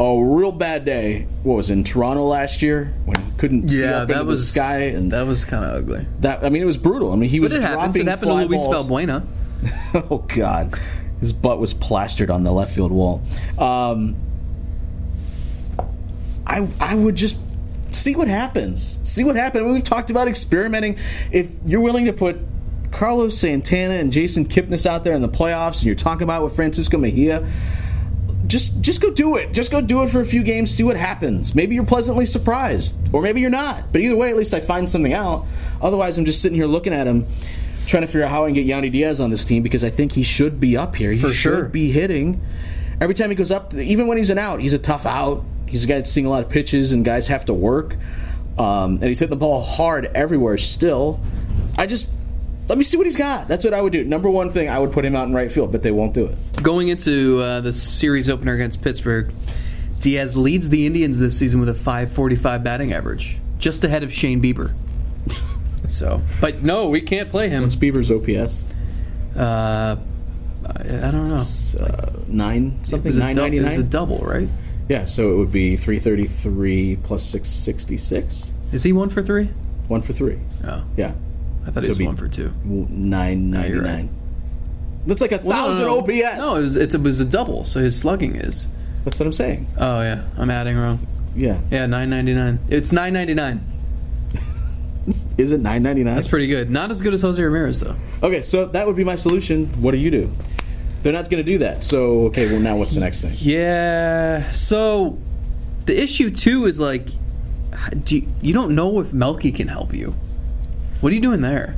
[0.00, 1.26] a real bad day.
[1.42, 4.24] What was it, in Toronto last year when he couldn't see Yeah, up that into
[4.26, 6.06] was the sky and that was kind of ugly.
[6.20, 7.12] that I mean it was brutal.
[7.12, 7.94] I mean he was But it happens.
[7.96, 8.74] dropping It happened to Luis balls.
[9.94, 10.78] Oh God,
[11.20, 13.22] his butt was plastered on the left field wall.
[13.58, 14.16] Um,
[16.46, 17.36] I I would just
[17.92, 18.98] see what happens.
[19.04, 19.64] See what happens.
[19.64, 20.98] We've talked about experimenting.
[21.30, 22.38] If you're willing to put
[22.92, 26.54] Carlos Santana and Jason Kipnis out there in the playoffs, and you're talking about with
[26.54, 27.48] Francisco Mejia.
[28.46, 29.52] Just, just go do it.
[29.52, 30.74] Just go do it for a few games.
[30.74, 31.54] See what happens.
[31.54, 33.90] Maybe you're pleasantly surprised, or maybe you're not.
[33.92, 35.46] But either way, at least I find something out.
[35.80, 37.26] Otherwise, I'm just sitting here looking at him,
[37.86, 39.90] trying to figure out how I can get Yandy Diaz on this team because I
[39.90, 41.12] think he should be up here.
[41.12, 41.64] He For should sure.
[41.64, 42.40] be hitting.
[43.00, 45.44] Every time he goes up, even when he's an out, he's a tough out.
[45.66, 47.96] He's a guy that's seeing a lot of pitches, and guys have to work.
[48.58, 51.18] Um, and he's hitting the ball hard everywhere still.
[51.78, 52.10] I just
[52.68, 53.48] let me see what he's got.
[53.48, 54.04] That's what I would do.
[54.04, 56.26] Number one thing, I would put him out in right field, but they won't do
[56.26, 56.62] it.
[56.62, 59.32] Going into uh, the series opener against Pittsburgh,
[60.00, 64.40] Diaz leads the Indians this season with a 545 batting average, just ahead of Shane
[64.42, 64.74] Bieber.
[65.92, 67.62] So, but no, we can't play him.
[67.62, 68.64] What's Bieber's OPS?
[69.38, 69.96] Uh,
[70.66, 71.34] I, I don't know.
[71.36, 74.48] It's, uh, nine something nine ninety it was a double, right?
[74.88, 78.52] Yeah, so it would be three thirty three plus six sixty six.
[78.72, 79.50] Is he one for three?
[79.88, 80.38] One for three.
[80.64, 81.12] Oh, Yeah,
[81.66, 82.52] I thought he was one for two.
[82.64, 83.84] Nine ninety nine.
[84.06, 84.08] right.
[85.06, 86.00] That's like a Well, thousand no, no.
[86.00, 86.38] OPS.
[86.38, 88.68] No, it was, it's, it was a double, so his slugging is.
[89.04, 89.66] That's what I'm saying.
[89.78, 91.04] Oh yeah, I'm adding wrong.
[91.34, 92.58] Yeah, Yeah, 9.99.
[92.68, 93.60] It's 9.99.
[95.36, 96.14] is it nine ninety nine?
[96.14, 96.70] That's pretty good.
[96.70, 97.96] Not as good as Jose Ramirez though.
[98.22, 99.66] Okay, so that would be my solution.
[99.82, 100.32] What do you do?
[101.02, 101.82] They're not going to do that.
[101.82, 103.34] So okay, well now what's the next thing?
[103.38, 104.52] Yeah.
[104.52, 105.18] So
[105.86, 107.08] the issue too is like,
[108.04, 110.14] do you, you don't know if Melky can help you.
[111.00, 111.76] What are you doing there?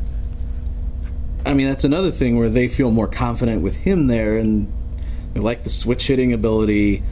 [1.46, 4.70] I mean, that's another thing where they feel more confident with him there, and
[5.32, 7.02] they like the switch hitting ability.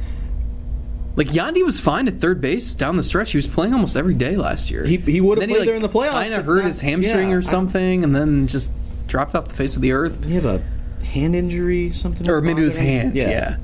[1.15, 3.33] Like Yandy was fine at third base down the stretch.
[3.33, 4.85] He was playing almost every day last year.
[4.85, 7.29] He- he would've Then played there in the playoffs Kind of hurt not- his hamstring
[7.31, 8.73] yeah, or I- something, and then just
[9.09, 10.25] dropped off the face of the earth.
[10.25, 10.63] He have a
[11.05, 12.29] hand injury, something?
[12.31, 13.15] or maybe it was hand.
[13.15, 13.57] Yeah.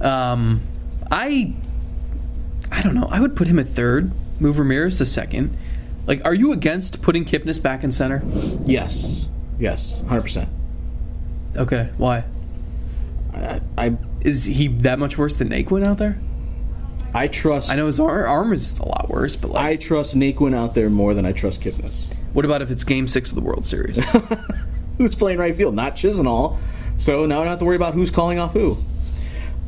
[0.00, 0.60] Um,
[1.10, 1.52] I,
[2.72, 3.08] I don't know.
[3.10, 4.10] I would put him at third.
[4.40, 5.56] Move Ramirez to second.
[6.06, 8.22] Like, are you against putting Kipnis back in center?
[8.64, 9.26] Yes.
[9.60, 10.02] Yes.
[10.08, 10.48] Hundred percent.
[11.56, 12.24] Okay, why?
[13.34, 16.18] I, I Is he that much worse than Naquin out there?
[17.14, 17.70] I trust.
[17.70, 20.74] I know his ar- arm is a lot worse, but like, I trust Naquin out
[20.74, 22.12] there more than I trust Kipnis.
[22.32, 23.98] what about if it's Game Six of the World Series?
[24.98, 25.74] Who's playing right field?
[25.74, 26.58] Not Chisenhall.
[26.96, 28.76] So now I don't have to worry about who's calling off who.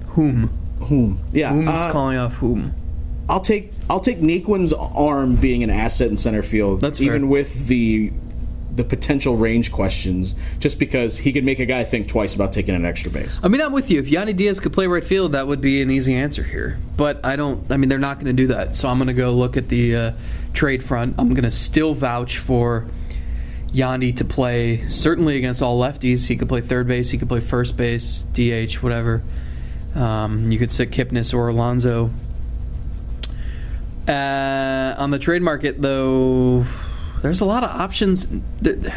[0.09, 0.49] whom?
[0.81, 1.25] Whom?
[1.33, 1.53] Yeah.
[1.53, 2.75] Whom's uh, calling off whom?
[3.29, 7.69] I'll take I'll take Naquin's arm being an asset in center field, That's even with
[7.69, 8.13] the
[8.81, 12.75] the potential range questions, just because he could make a guy think twice about taking
[12.75, 13.39] an extra base.
[13.43, 14.01] I mean, I'm with you.
[14.01, 16.79] If Yandy Diaz could play right field, that would be an easy answer here.
[16.97, 17.71] But I don't.
[17.71, 18.75] I mean, they're not going to do that.
[18.75, 20.13] So I'm going to go look at the uh,
[20.55, 21.17] trade front.
[21.19, 22.87] I'm going to still vouch for
[23.69, 26.27] Yandy to play certainly against all lefties.
[26.27, 27.11] He could play third base.
[27.11, 29.23] He could play first base, DH, whatever.
[29.95, 32.11] Um, you could sit Kipnis or Alonso.
[34.09, 36.65] Uh, on the trade market, though,
[37.23, 38.27] there's a lot of options.
[38.61, 38.93] There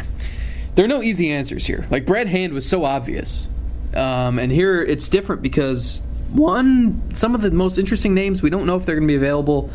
[0.78, 1.86] are no easy answers here.
[1.90, 3.48] Like Brad Hand was so obvious,
[3.94, 8.66] um, and here it's different because one, some of the most interesting names we don't
[8.66, 9.70] know if they're going to be available.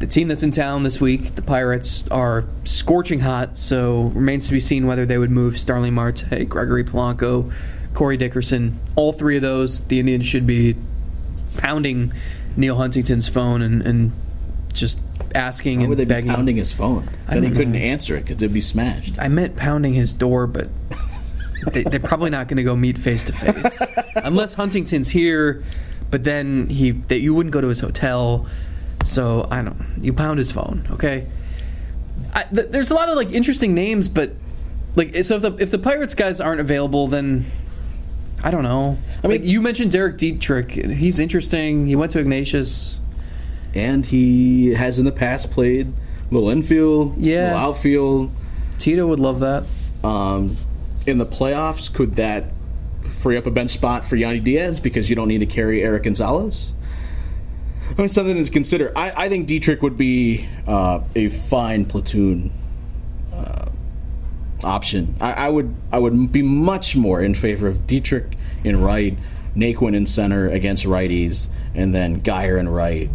[0.00, 4.52] The team that's in town this week, the Pirates, are scorching hot, so remains to
[4.52, 7.52] be seen whether they would move Starling Marte, Gregory Polanco,
[7.94, 8.78] Corey Dickerson.
[8.96, 10.76] All three of those, the Indians should be
[11.56, 12.12] pounding
[12.56, 14.12] Neil Huntington's phone and, and
[14.74, 15.00] just
[15.34, 17.08] asking Why and would they be pounding his phone?
[17.28, 17.78] I Then he don't couldn't know.
[17.78, 19.14] answer it because it'd be smashed.
[19.18, 20.68] I meant pounding his door, but
[21.72, 23.80] they, they're probably not going to go meet face to face
[24.16, 25.64] unless Huntington's here.
[26.10, 28.46] But then he that you wouldn't go to his hotel,
[29.04, 29.98] so I don't.
[30.00, 31.26] You pound his phone, okay?
[32.32, 34.32] I, th- there's a lot of like interesting names, but
[34.94, 37.46] like so if the if the Pirates guys aren't available, then
[38.44, 38.96] I don't know.
[39.24, 40.70] I mean, mean- you mentioned Derek Dietrich.
[40.72, 41.86] He's interesting.
[41.86, 43.00] He went to Ignatius.
[43.74, 45.92] And he has in the past played
[46.30, 47.46] little infield, Yeah.
[47.46, 48.30] little outfield.
[48.78, 49.64] Tito would love that.
[50.02, 50.56] Um,
[51.06, 52.52] in the playoffs, could that
[53.18, 56.04] free up a bench spot for Yandy Diaz because you don't need to carry Erik
[56.04, 56.72] Gonzalez?
[57.96, 58.92] I mean, something to consider.
[58.96, 62.50] I, I think Dietrich would be uh, a fine platoon
[63.32, 63.66] uh,
[64.62, 65.14] option.
[65.20, 69.18] I, I would I would be much more in favor of Dietrich in right,
[69.54, 73.10] Naquin in center against righties, and then Guyer in right.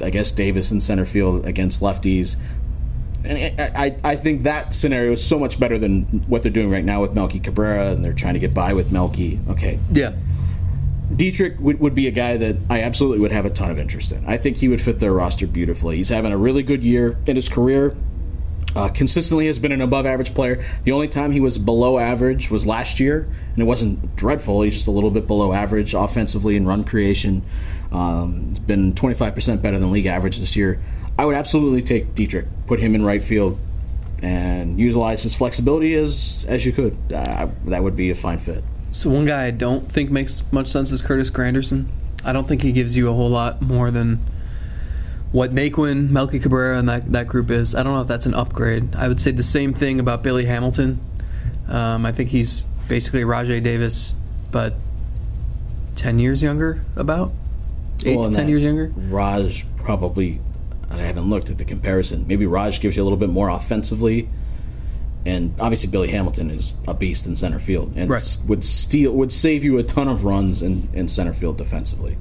[0.00, 2.36] I guess Davis in center field against lefties.
[3.24, 6.84] And I, I, think that scenario is so much better than what they're doing right
[6.84, 9.40] now with Melky Cabrera, and they're trying to get by with Melky.
[9.48, 10.12] Okay, Yeah.
[11.14, 14.10] Dietrich would, would be a guy that I absolutely would have a ton of interest
[14.12, 14.24] in.
[14.26, 15.96] I think he would fit their roster beautifully.
[15.96, 17.96] He's having a really good year in his career.
[18.74, 20.62] Uh, consistently has been an above average player.
[20.84, 24.60] The only time he was below average was last year, and it wasn't dreadful.
[24.62, 27.42] He's just a little bit below average offensively in run creation.
[27.92, 30.80] Um, he's been 25% better than league average this year.
[31.18, 33.58] I would absolutely take Dietrich, put him in right field,
[34.22, 36.96] and utilize his flexibility as as you could.
[37.12, 38.64] Uh, that would be a fine fit.
[38.92, 41.86] So one guy I don't think makes much sense is Curtis Granderson.
[42.24, 44.20] I don't think he gives you a whole lot more than
[45.32, 47.74] what Naquin, Melky Cabrera, and that, that group is.
[47.74, 48.96] I don't know if that's an upgrade.
[48.96, 50.98] I would say the same thing about Billy Hamilton.
[51.68, 54.14] Um, I think he's basically Rajai Davis,
[54.50, 54.74] but
[55.96, 57.32] 10 years younger, about?
[58.04, 58.92] 8 Well, to 10 years younger?
[58.96, 60.40] Raj probably.
[60.90, 62.26] I haven't looked at the comparison.
[62.28, 64.28] Maybe Raj gives you a little bit more offensively,
[65.24, 68.38] and obviously Billy Hamilton is a beast in center field and Right.
[68.46, 72.16] would steal would save you a ton of runs in, in center field defensively.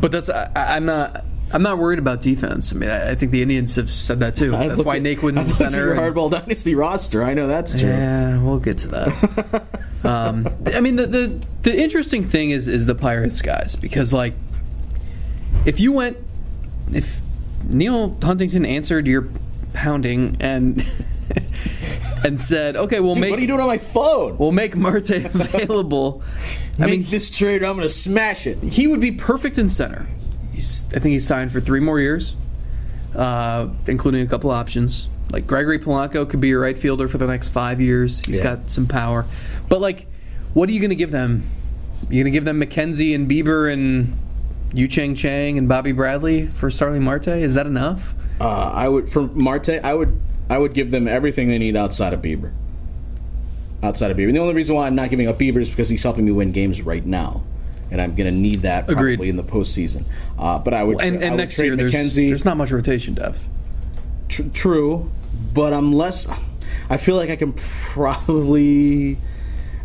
[0.00, 1.24] But that's I, I- I'm not.
[1.50, 2.72] I'm not worried about defense.
[2.74, 4.50] I mean, I, I think the Indians have said that too.
[4.52, 5.86] That's why at- Naquin's I the center.
[5.86, 7.22] your hardball dynasty roster.
[7.24, 7.88] I know that's true.
[7.88, 9.64] Yeah, we'll get to that.
[10.04, 14.34] um, I mean, the, the the interesting thing is is the Pirates guys because like,
[15.68, 16.16] if you went,
[16.92, 17.20] if
[17.64, 19.28] Neal Huntington answered your
[19.74, 20.86] pounding and
[22.24, 24.38] and said, okay, we'll Dude, make what are you doing on my phone?
[24.38, 26.22] we'll make Marte available.
[26.78, 27.62] I Make mean, this trade.
[27.64, 28.58] I'm going to smash it.
[28.62, 30.06] he would be perfect in center.
[30.52, 32.34] He's, I think he's signed for three more years,
[33.14, 35.08] uh, including a couple options.
[35.30, 38.20] Like Gregory Polanco could be your right fielder for the next five years.
[38.20, 38.56] He's Yeah.
[38.56, 39.26] got some power,
[39.68, 40.06] but like,
[40.54, 41.44] what are you going to give them?
[42.08, 44.16] You're going to give them McKenzie and Bieber and
[44.72, 47.28] Yu Chang Chang and Bobby Bradley for Starling Marte?
[47.28, 48.14] Is that enough?
[48.40, 49.70] Uh, I would for Marte.
[49.82, 52.52] I would I would give them everything they need outside of Bieber.
[53.82, 55.88] Outside of Bieber, and the only reason why I'm not giving up Bieber is because
[55.88, 57.42] he's helping me win games right now,
[57.90, 59.28] and I'm going to need that probably Agreed.
[59.30, 60.04] in the postseason.
[60.38, 62.28] Uh, but I would And, I and would next trade year, there's McKenzie.
[62.28, 63.46] there's not much rotation depth.
[64.28, 65.10] Tr- true,
[65.54, 66.26] but I'm less.
[66.90, 69.16] I feel like I can probably.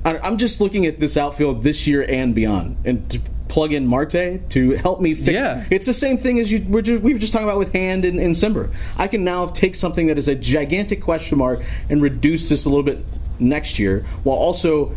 [0.06, 3.20] I- I'm just looking at this outfield this year and beyond, and to
[3.54, 5.36] plug in Marte to help me fix.
[5.36, 5.64] Yeah.
[5.70, 8.04] It's the same thing as you we're just, we were just talking about with Hand
[8.04, 8.74] and, and Cimber.
[8.98, 12.70] I can now take something that is a gigantic question mark and reduce this a
[12.70, 13.06] little bit
[13.38, 14.96] next year, while also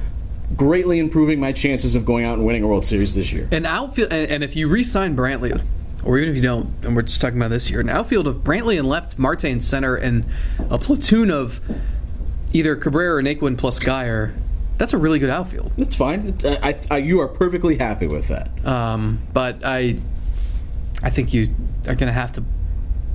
[0.57, 3.47] greatly improving my chances of going out and winning a World Series this year.
[3.53, 5.63] An outfield, and, and if you re-sign Brantley,
[6.03, 8.37] or even if you don't, and we're just talking about this year, an outfield of
[8.37, 10.25] Brantley and left, Marte in center, and
[10.71, 11.61] a platoon of
[12.55, 14.35] either Cabrera or Naquin plus Guyer,
[14.79, 15.73] that's a really good outfield.
[15.77, 16.39] It's fine.
[16.45, 18.51] I, I, I, you are perfectly happy with that.
[18.67, 19.99] Um, but I,
[21.03, 21.55] I think you
[21.87, 22.45] are going to have to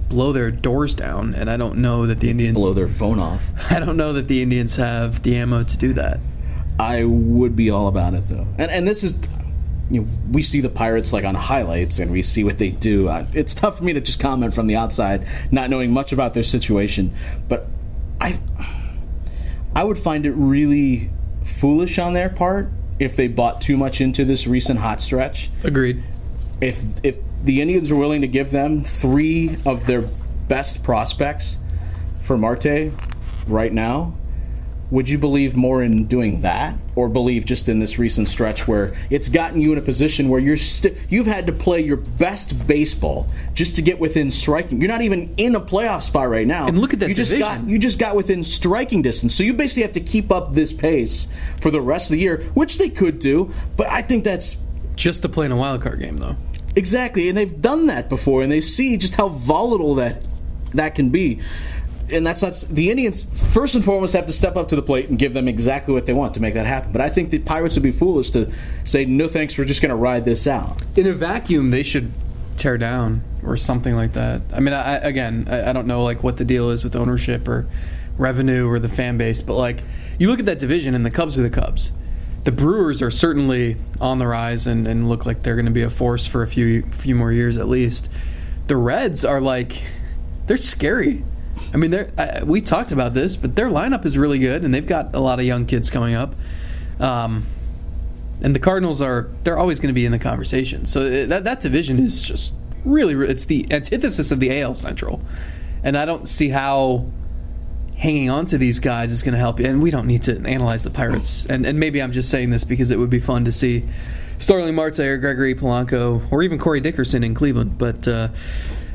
[0.10, 2.58] blow their doors down, and I don't know that the Indians.
[2.58, 3.44] Blow their phone off.
[3.70, 6.20] I don't know that the Indians have the ammo to do that.
[6.80, 8.48] I would be all about it though.
[8.58, 9.16] And and this is
[9.92, 13.10] you know, we see the Pirates like on highlights and we see what they do.
[13.10, 16.34] Uh, It's tough for me to just comment from the outside, not knowing much about
[16.34, 17.14] their situation.
[17.50, 17.68] But
[18.22, 18.40] I,
[19.76, 21.10] I would find it really
[21.52, 25.50] foolish on their part if they bought too much into this recent hot stretch.
[25.64, 26.04] Agreed.
[26.60, 30.04] If if the Indians are willing to give them three of their
[30.48, 31.58] best prospects
[32.22, 32.92] for Marte
[33.48, 34.16] right now,
[34.92, 38.94] would you believe more in doing that or believe just in this recent stretch where
[39.10, 42.68] it's gotten you in a position where you're st- you've had to play your best
[42.68, 46.68] baseball just to get within striking you're not even in a playoff spot right now
[46.68, 49.54] And look at that you just got you just got within striking distance so you
[49.54, 51.28] basically have to keep up this pace
[51.62, 54.58] for the rest of the year which they could do but i think that's
[54.98, 56.36] Just to play in a wild card game, though.
[56.76, 60.22] Exactly, and they've done that before, and they see just how volatile that
[60.74, 61.40] that can be.
[62.12, 63.24] And that's not the Indians.
[63.54, 66.06] First and foremost, have to step up to the plate and give them exactly what
[66.06, 66.92] they want to make that happen.
[66.92, 68.52] But I think the Pirates would be foolish to
[68.86, 72.12] say, "No thanks, we're just going to ride this out." in a vacuum they should
[72.58, 76.22] tear down or something like that i mean I, again I, I don't know like
[76.24, 77.68] what the deal is with ownership or
[78.18, 79.84] revenue or the fan base but like
[80.20, 81.92] you look at that division and the cubs are the cubs
[82.44, 85.84] the brewers are certainly on the rise and, and look like they're going to be
[85.84, 88.10] a force for a few few more years at least
[88.68, 89.82] the reds are like
[90.48, 91.24] they're scary
[91.74, 94.86] i mean I, we talked about this but their lineup is really good and they've
[94.86, 96.36] got a lot of young kids coming up
[97.00, 97.48] um,
[98.42, 100.86] and the Cardinals are they're always going to be in the conversation.
[100.86, 105.22] So uh, that that division is just really it's the antithesis of the AL Central,
[105.84, 107.06] and I don't see how
[107.96, 109.68] hanging on to these guys is going to help you.
[109.68, 111.46] And we don't need to analyze the Pirates.
[111.46, 113.88] And and maybe I'm just saying this because it would be fun to see
[114.40, 118.08] Starling Marte or Gregory Polanco or even Corey Dickerson in Cleveland, but.
[118.08, 118.30] Uh,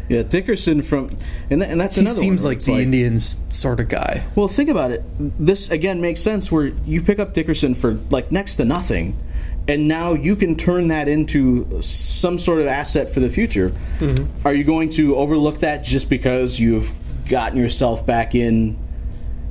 [0.09, 1.11] Yeah, Dickerson from,
[1.51, 2.21] and, and that's he another.
[2.21, 4.25] seems like the Indians sort of guy.
[4.37, 5.03] Well, think about it.
[5.19, 9.19] This again makes sense where you pick up Dickerson for like next to nothing,
[9.67, 13.73] and now you can turn that into some sort of asset for the future.
[13.99, 14.47] Mm-hmm.
[14.47, 16.91] Are you going to overlook that just because you've
[17.29, 18.79] gotten yourself back in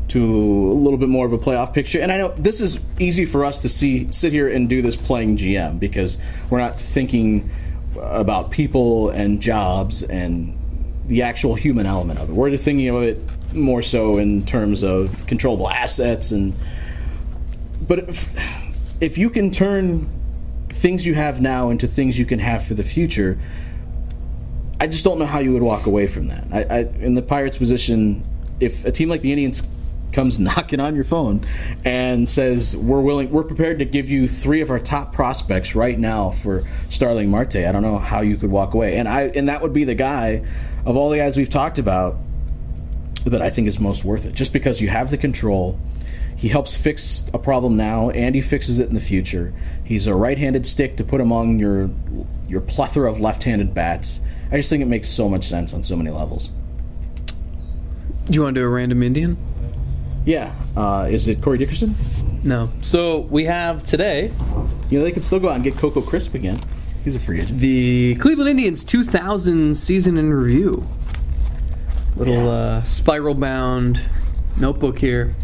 [0.08, 2.00] to a little bit more of a playoff picture?
[2.00, 4.96] And I know this is easy for us to see sit here and do this
[4.96, 6.18] playing GM because
[6.50, 7.50] we're not thinking
[8.00, 10.58] about people and jobs and
[11.08, 12.34] the actual human element of it.
[12.34, 13.22] We're thinking of it
[13.54, 16.56] more so in terms of controllable assets and
[17.88, 18.30] but if,
[19.00, 20.10] if you can turn
[20.70, 23.40] things you have now into things you can have for the future,
[24.80, 26.48] I just don't know how you would walk away from that.
[26.52, 28.24] I, I in the Pirates' position,
[28.60, 29.62] if a team like the Indians
[30.16, 31.46] comes knocking on your phone
[31.84, 36.00] and says we're willing, we're prepared to give you three of our top prospects right
[36.00, 38.96] now for Starling Marte, I don't know how you could walk away.
[38.96, 40.46] And I and that would be the guy
[40.86, 42.18] of all the guys we've talked about
[43.26, 45.80] that I think is most worth it, just because you have the control.
[46.38, 49.54] He helps fix a problem now, and he fixes it in the future.
[49.86, 51.90] He's a right-handed stick to put among your
[52.48, 54.20] your plethora of left-handed bats.
[54.52, 56.52] I just think it makes so much sense on so many levels.
[58.26, 59.38] Do you want to do a random Indian?
[60.26, 61.96] Yeah, uh, is it Corey Dickerson?
[62.44, 62.70] No.
[62.82, 64.32] So we have today
[64.90, 66.62] You know they could still go out and get Coco Crisp again.
[67.04, 67.60] He's a free agent.
[67.60, 70.88] the Cleveland Indians 2000 season in review.
[72.16, 72.44] Little Yeah.
[72.50, 74.00] uh, spiral bound
[74.58, 75.36] notebook here.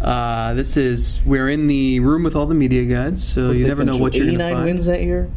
[0.00, 3.68] Uh, this is we're in the room with all the media guides, so you They
[3.68, 4.64] never know finished what with you're going to 89 find.
[4.64, 5.30] wins that year.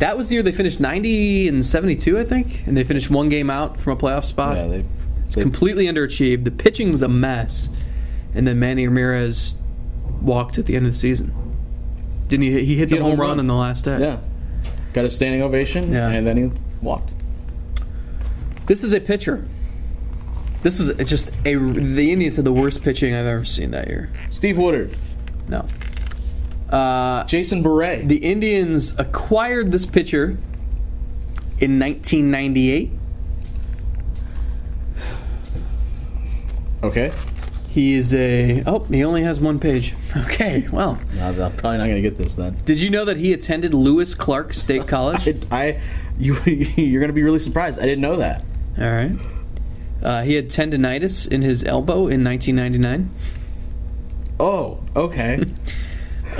[0.00, 3.30] That was the year they finished 90 and 72, I think, and they finished one
[3.30, 4.56] game out from a playoff spot.
[4.56, 4.84] Yeah, they,
[5.24, 6.44] It's they completely underachieved.
[6.44, 7.70] The pitching was a mess,
[8.36, 9.54] and then Manny Ramirez
[10.22, 11.32] walked at the end of the season.
[12.28, 12.64] Didn't he?
[12.64, 13.40] He hit the hit a home home run run.
[13.40, 13.98] in the last day.
[13.98, 14.18] yeah
[14.92, 16.08] got a standing ovation, Yeah.
[16.08, 17.12] and then he walked.
[18.66, 19.46] This is a pitcher.
[20.62, 21.54] This is just a.
[21.54, 24.10] The Indians had the worst pitching I've ever seen that year.
[24.30, 24.96] Steve Woodard,
[25.48, 25.66] No.
[26.70, 28.02] Uh, Jason Bere.
[28.06, 30.38] the Indians acquired this pitcher
[31.60, 32.90] in 1998.
[36.82, 37.12] okay,
[37.76, 38.62] He is a.
[38.66, 39.94] Oh, he only has one page.
[40.16, 40.98] Okay, well.
[41.12, 42.56] no, I'm probably not going to get this then.
[42.64, 45.26] Did you know that he attended Lewis Clark State College?
[45.26, 45.82] It, I,
[46.18, 47.78] you, you're going to be really surprised.
[47.78, 48.42] I didn't know that.
[48.78, 49.12] All right.
[50.02, 53.10] Uh, he had tendonitis in his elbow in 1999.
[54.40, 55.44] Oh, okay.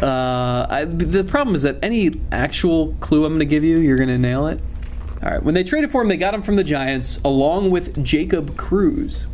[0.01, 3.99] Uh, I, the problem is that any actual clue I'm going to give you, you're
[3.99, 4.59] going to nail it.
[5.23, 5.43] All right.
[5.43, 9.27] When they traded for him, they got him from the Giants along with Jacob Cruz.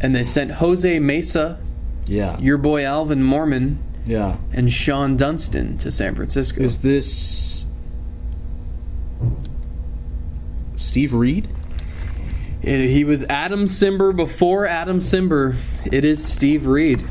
[0.00, 1.58] And they sent Jose Mesa,
[2.06, 4.38] yeah, your boy Alvin Morman, yeah.
[4.52, 6.62] and Shawon Dunston to San Francisco.
[6.62, 7.66] Is this
[10.76, 11.48] Steve Reed?
[12.62, 15.56] It- he was Adam Cimber before Adam Cimber.
[15.90, 17.02] It is Steve Reed.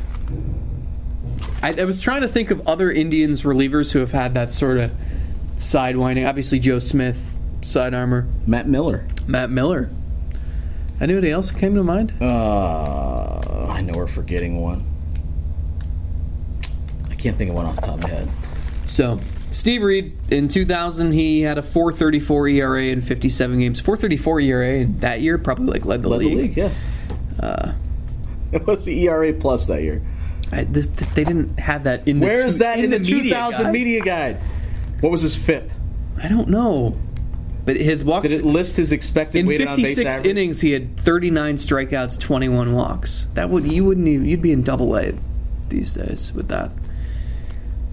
[1.62, 4.78] I, I was trying to think of other Indians relievers who have had that sort
[4.78, 4.90] of
[5.58, 6.28] sidewinding.
[6.28, 7.20] Obviously, Joe Smith,
[7.62, 8.26] side armor.
[8.46, 9.06] Matt Miller.
[9.26, 9.90] Matt Miller.
[11.00, 12.12] Anybody else came to mind?
[12.20, 14.84] Uh, I know we're forgetting one.
[17.10, 18.28] I can't think of one off the top of my head.
[18.86, 19.18] So,
[19.50, 23.80] Steve Reed in 2000, he had a 4.34 ERA in 57 games.
[23.80, 26.30] 4.34 ERA that year probably like led the Led league.
[26.32, 26.70] the league, yeah.
[27.38, 27.72] Uh,
[28.64, 30.02] What's the ERA plus that year?
[30.52, 33.22] I, this, this- they didn't have that in the Where is that in, the, media
[33.22, 33.72] 2000 guide.
[33.72, 34.40] media guide?
[35.00, 35.70] What was his FIP?
[36.22, 36.98] I don't know.
[37.64, 40.30] But his walks Did it list his expected in weighted on base 56 average?
[40.30, 43.26] innings, he had 39 strikeouts, 21 walks.
[43.34, 45.12] That would you wouldn't even, you'd be in double A
[45.68, 46.70] these days with that.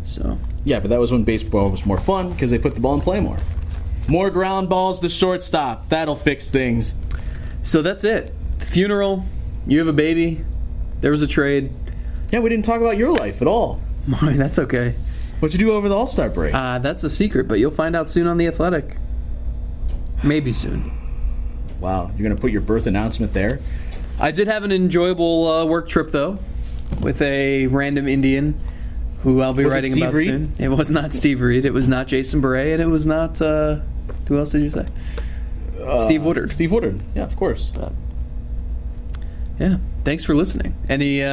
[0.03, 2.95] So Yeah, but that was when baseball was more fun because they put the ball
[2.95, 3.37] in play more.
[4.07, 5.89] More ground balls to shortstop.
[5.89, 6.95] That'll fix things.
[7.63, 8.33] so that's it.
[8.59, 9.25] Funeral.
[9.67, 10.45] You have a baby.
[11.01, 11.71] There was a trade.
[12.31, 13.81] Yeah, we didn't talk about your life at all.
[14.21, 14.95] that's okay.
[15.39, 16.53] What'd you do over the All Star break?
[16.55, 18.97] Uh, that's a secret, but you'll find out soon on the Athletic.
[20.23, 20.91] Maybe soon.
[21.79, 23.59] wow, you're gonna put your birth announcement there.
[24.19, 26.39] I did have an enjoyable uh, work trip though,
[27.01, 28.59] with a random Indian
[29.23, 30.27] who I'll be Was writing about Reed?
[30.27, 30.55] soon.
[30.57, 31.65] It was not Steve Reed.
[31.65, 33.41] It was not Jason Bere, and it was not.
[33.41, 33.79] Uh,
[34.27, 34.85] who else did you say?
[36.05, 36.51] Steve Woodard.
[36.51, 37.01] Steve Woodard.
[37.15, 37.71] Yeah, of course.
[39.59, 39.77] Yeah.
[40.03, 40.75] Thanks for listening.
[40.89, 41.23] Any?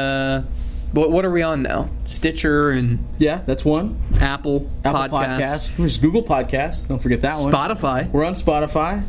[0.94, 1.90] What, what are we on now?
[2.04, 4.00] Stitcher and Yeah, that's one.
[4.20, 5.38] Apple, Apple Podcasts,
[5.72, 5.76] Podcast.
[5.76, 6.88] There's Google Podcasts.
[6.88, 7.52] Don't forget that one.
[7.52, 8.08] Spotify.
[8.10, 9.02] We're on Spotify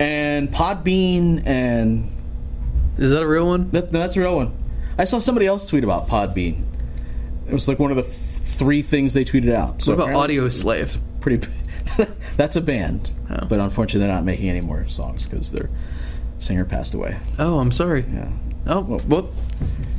[0.00, 2.10] and Podbean, and
[2.98, 3.70] Is that a real one?
[3.70, 4.52] that, no, that's a real one.
[4.98, 6.64] I saw somebody else tweet about Podbean.
[7.46, 8.08] It was like one of the f-
[8.58, 9.80] three things they tweeted out.
[9.80, 10.96] So What about apparently Audio it's Slave?
[11.20, 11.46] Pretty.
[12.36, 13.46] that's a band, Oh.
[13.48, 15.70] but unfortunately they're not making any more songs because their
[16.40, 17.16] singer passed away.
[17.38, 18.04] Oh, I'm sorry.
[18.12, 18.28] Yeah,
[18.66, 19.30] Oh, well,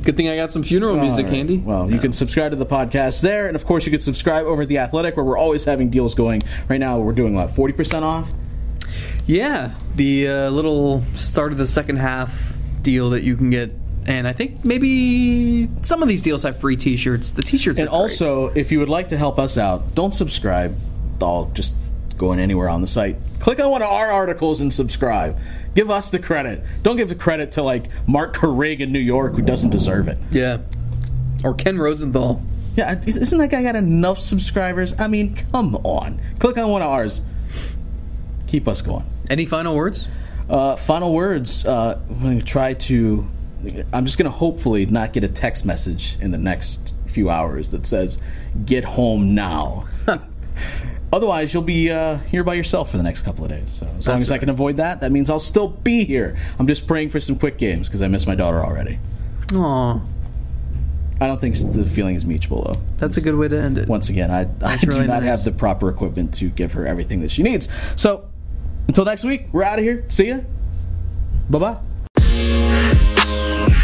[0.04, 1.34] good thing I got some funeral music right.
[1.34, 1.56] handy.
[1.56, 4.62] Well, you can subscribe to the podcast there, and of course, you can subscribe over
[4.62, 6.42] at the Athletic, where we're always having deals going.
[6.68, 8.30] Right now, we're doing what forty percent off.
[9.26, 13.72] Yeah, the uh, little start of the second half deal that you can get,
[14.06, 17.30] and I think maybe some of these deals have free T-shirts.
[17.30, 20.76] The T-shirts, And also, if you would like to help us out, don't subscribe.
[21.22, 21.74] I'll just
[22.18, 23.16] going anywhere on the site.
[23.40, 25.38] Click on one of our articles and subscribe.
[25.74, 26.62] Give us the credit.
[26.82, 30.18] Don't give the credit to like Marc Carig in New York who doesn't deserve it.
[30.30, 30.58] yeah,
[31.42, 32.42] or Ken Rosenthal.
[32.76, 34.98] Yeah, isn't that guy got enough subscribers?
[34.98, 36.20] I mean, come on.
[36.40, 37.20] Click on one of ours.
[38.48, 39.04] Keep us going.
[39.30, 40.08] Any final words?
[40.48, 41.64] Uh, final words.
[41.66, 43.26] Uh, I'm going to try to.
[43.92, 47.70] I'm just going to hopefully not get a text message in the next few hours
[47.70, 48.18] that says,
[48.66, 49.86] get home now.
[51.14, 53.70] Otherwise, you'll be uh, here by yourself for the next couple of days.
[53.72, 56.36] So as long That's as I can avoid that, that means I'll still be here.
[56.58, 58.98] I'm just praying for some quick games because I miss my daughter already.
[59.54, 60.00] Aw,
[61.20, 62.80] I don't think the feeling is mutual though.
[62.98, 63.86] that's a good way to end it.
[63.86, 65.28] Once again, I, I That's do really not nice.
[65.30, 67.68] have the proper equipment to give her everything that she needs.
[67.94, 68.28] So
[68.88, 70.04] until next week, we're out of here.
[70.08, 70.40] See ya.
[71.48, 71.78] Bye
[72.18, 73.80] bye.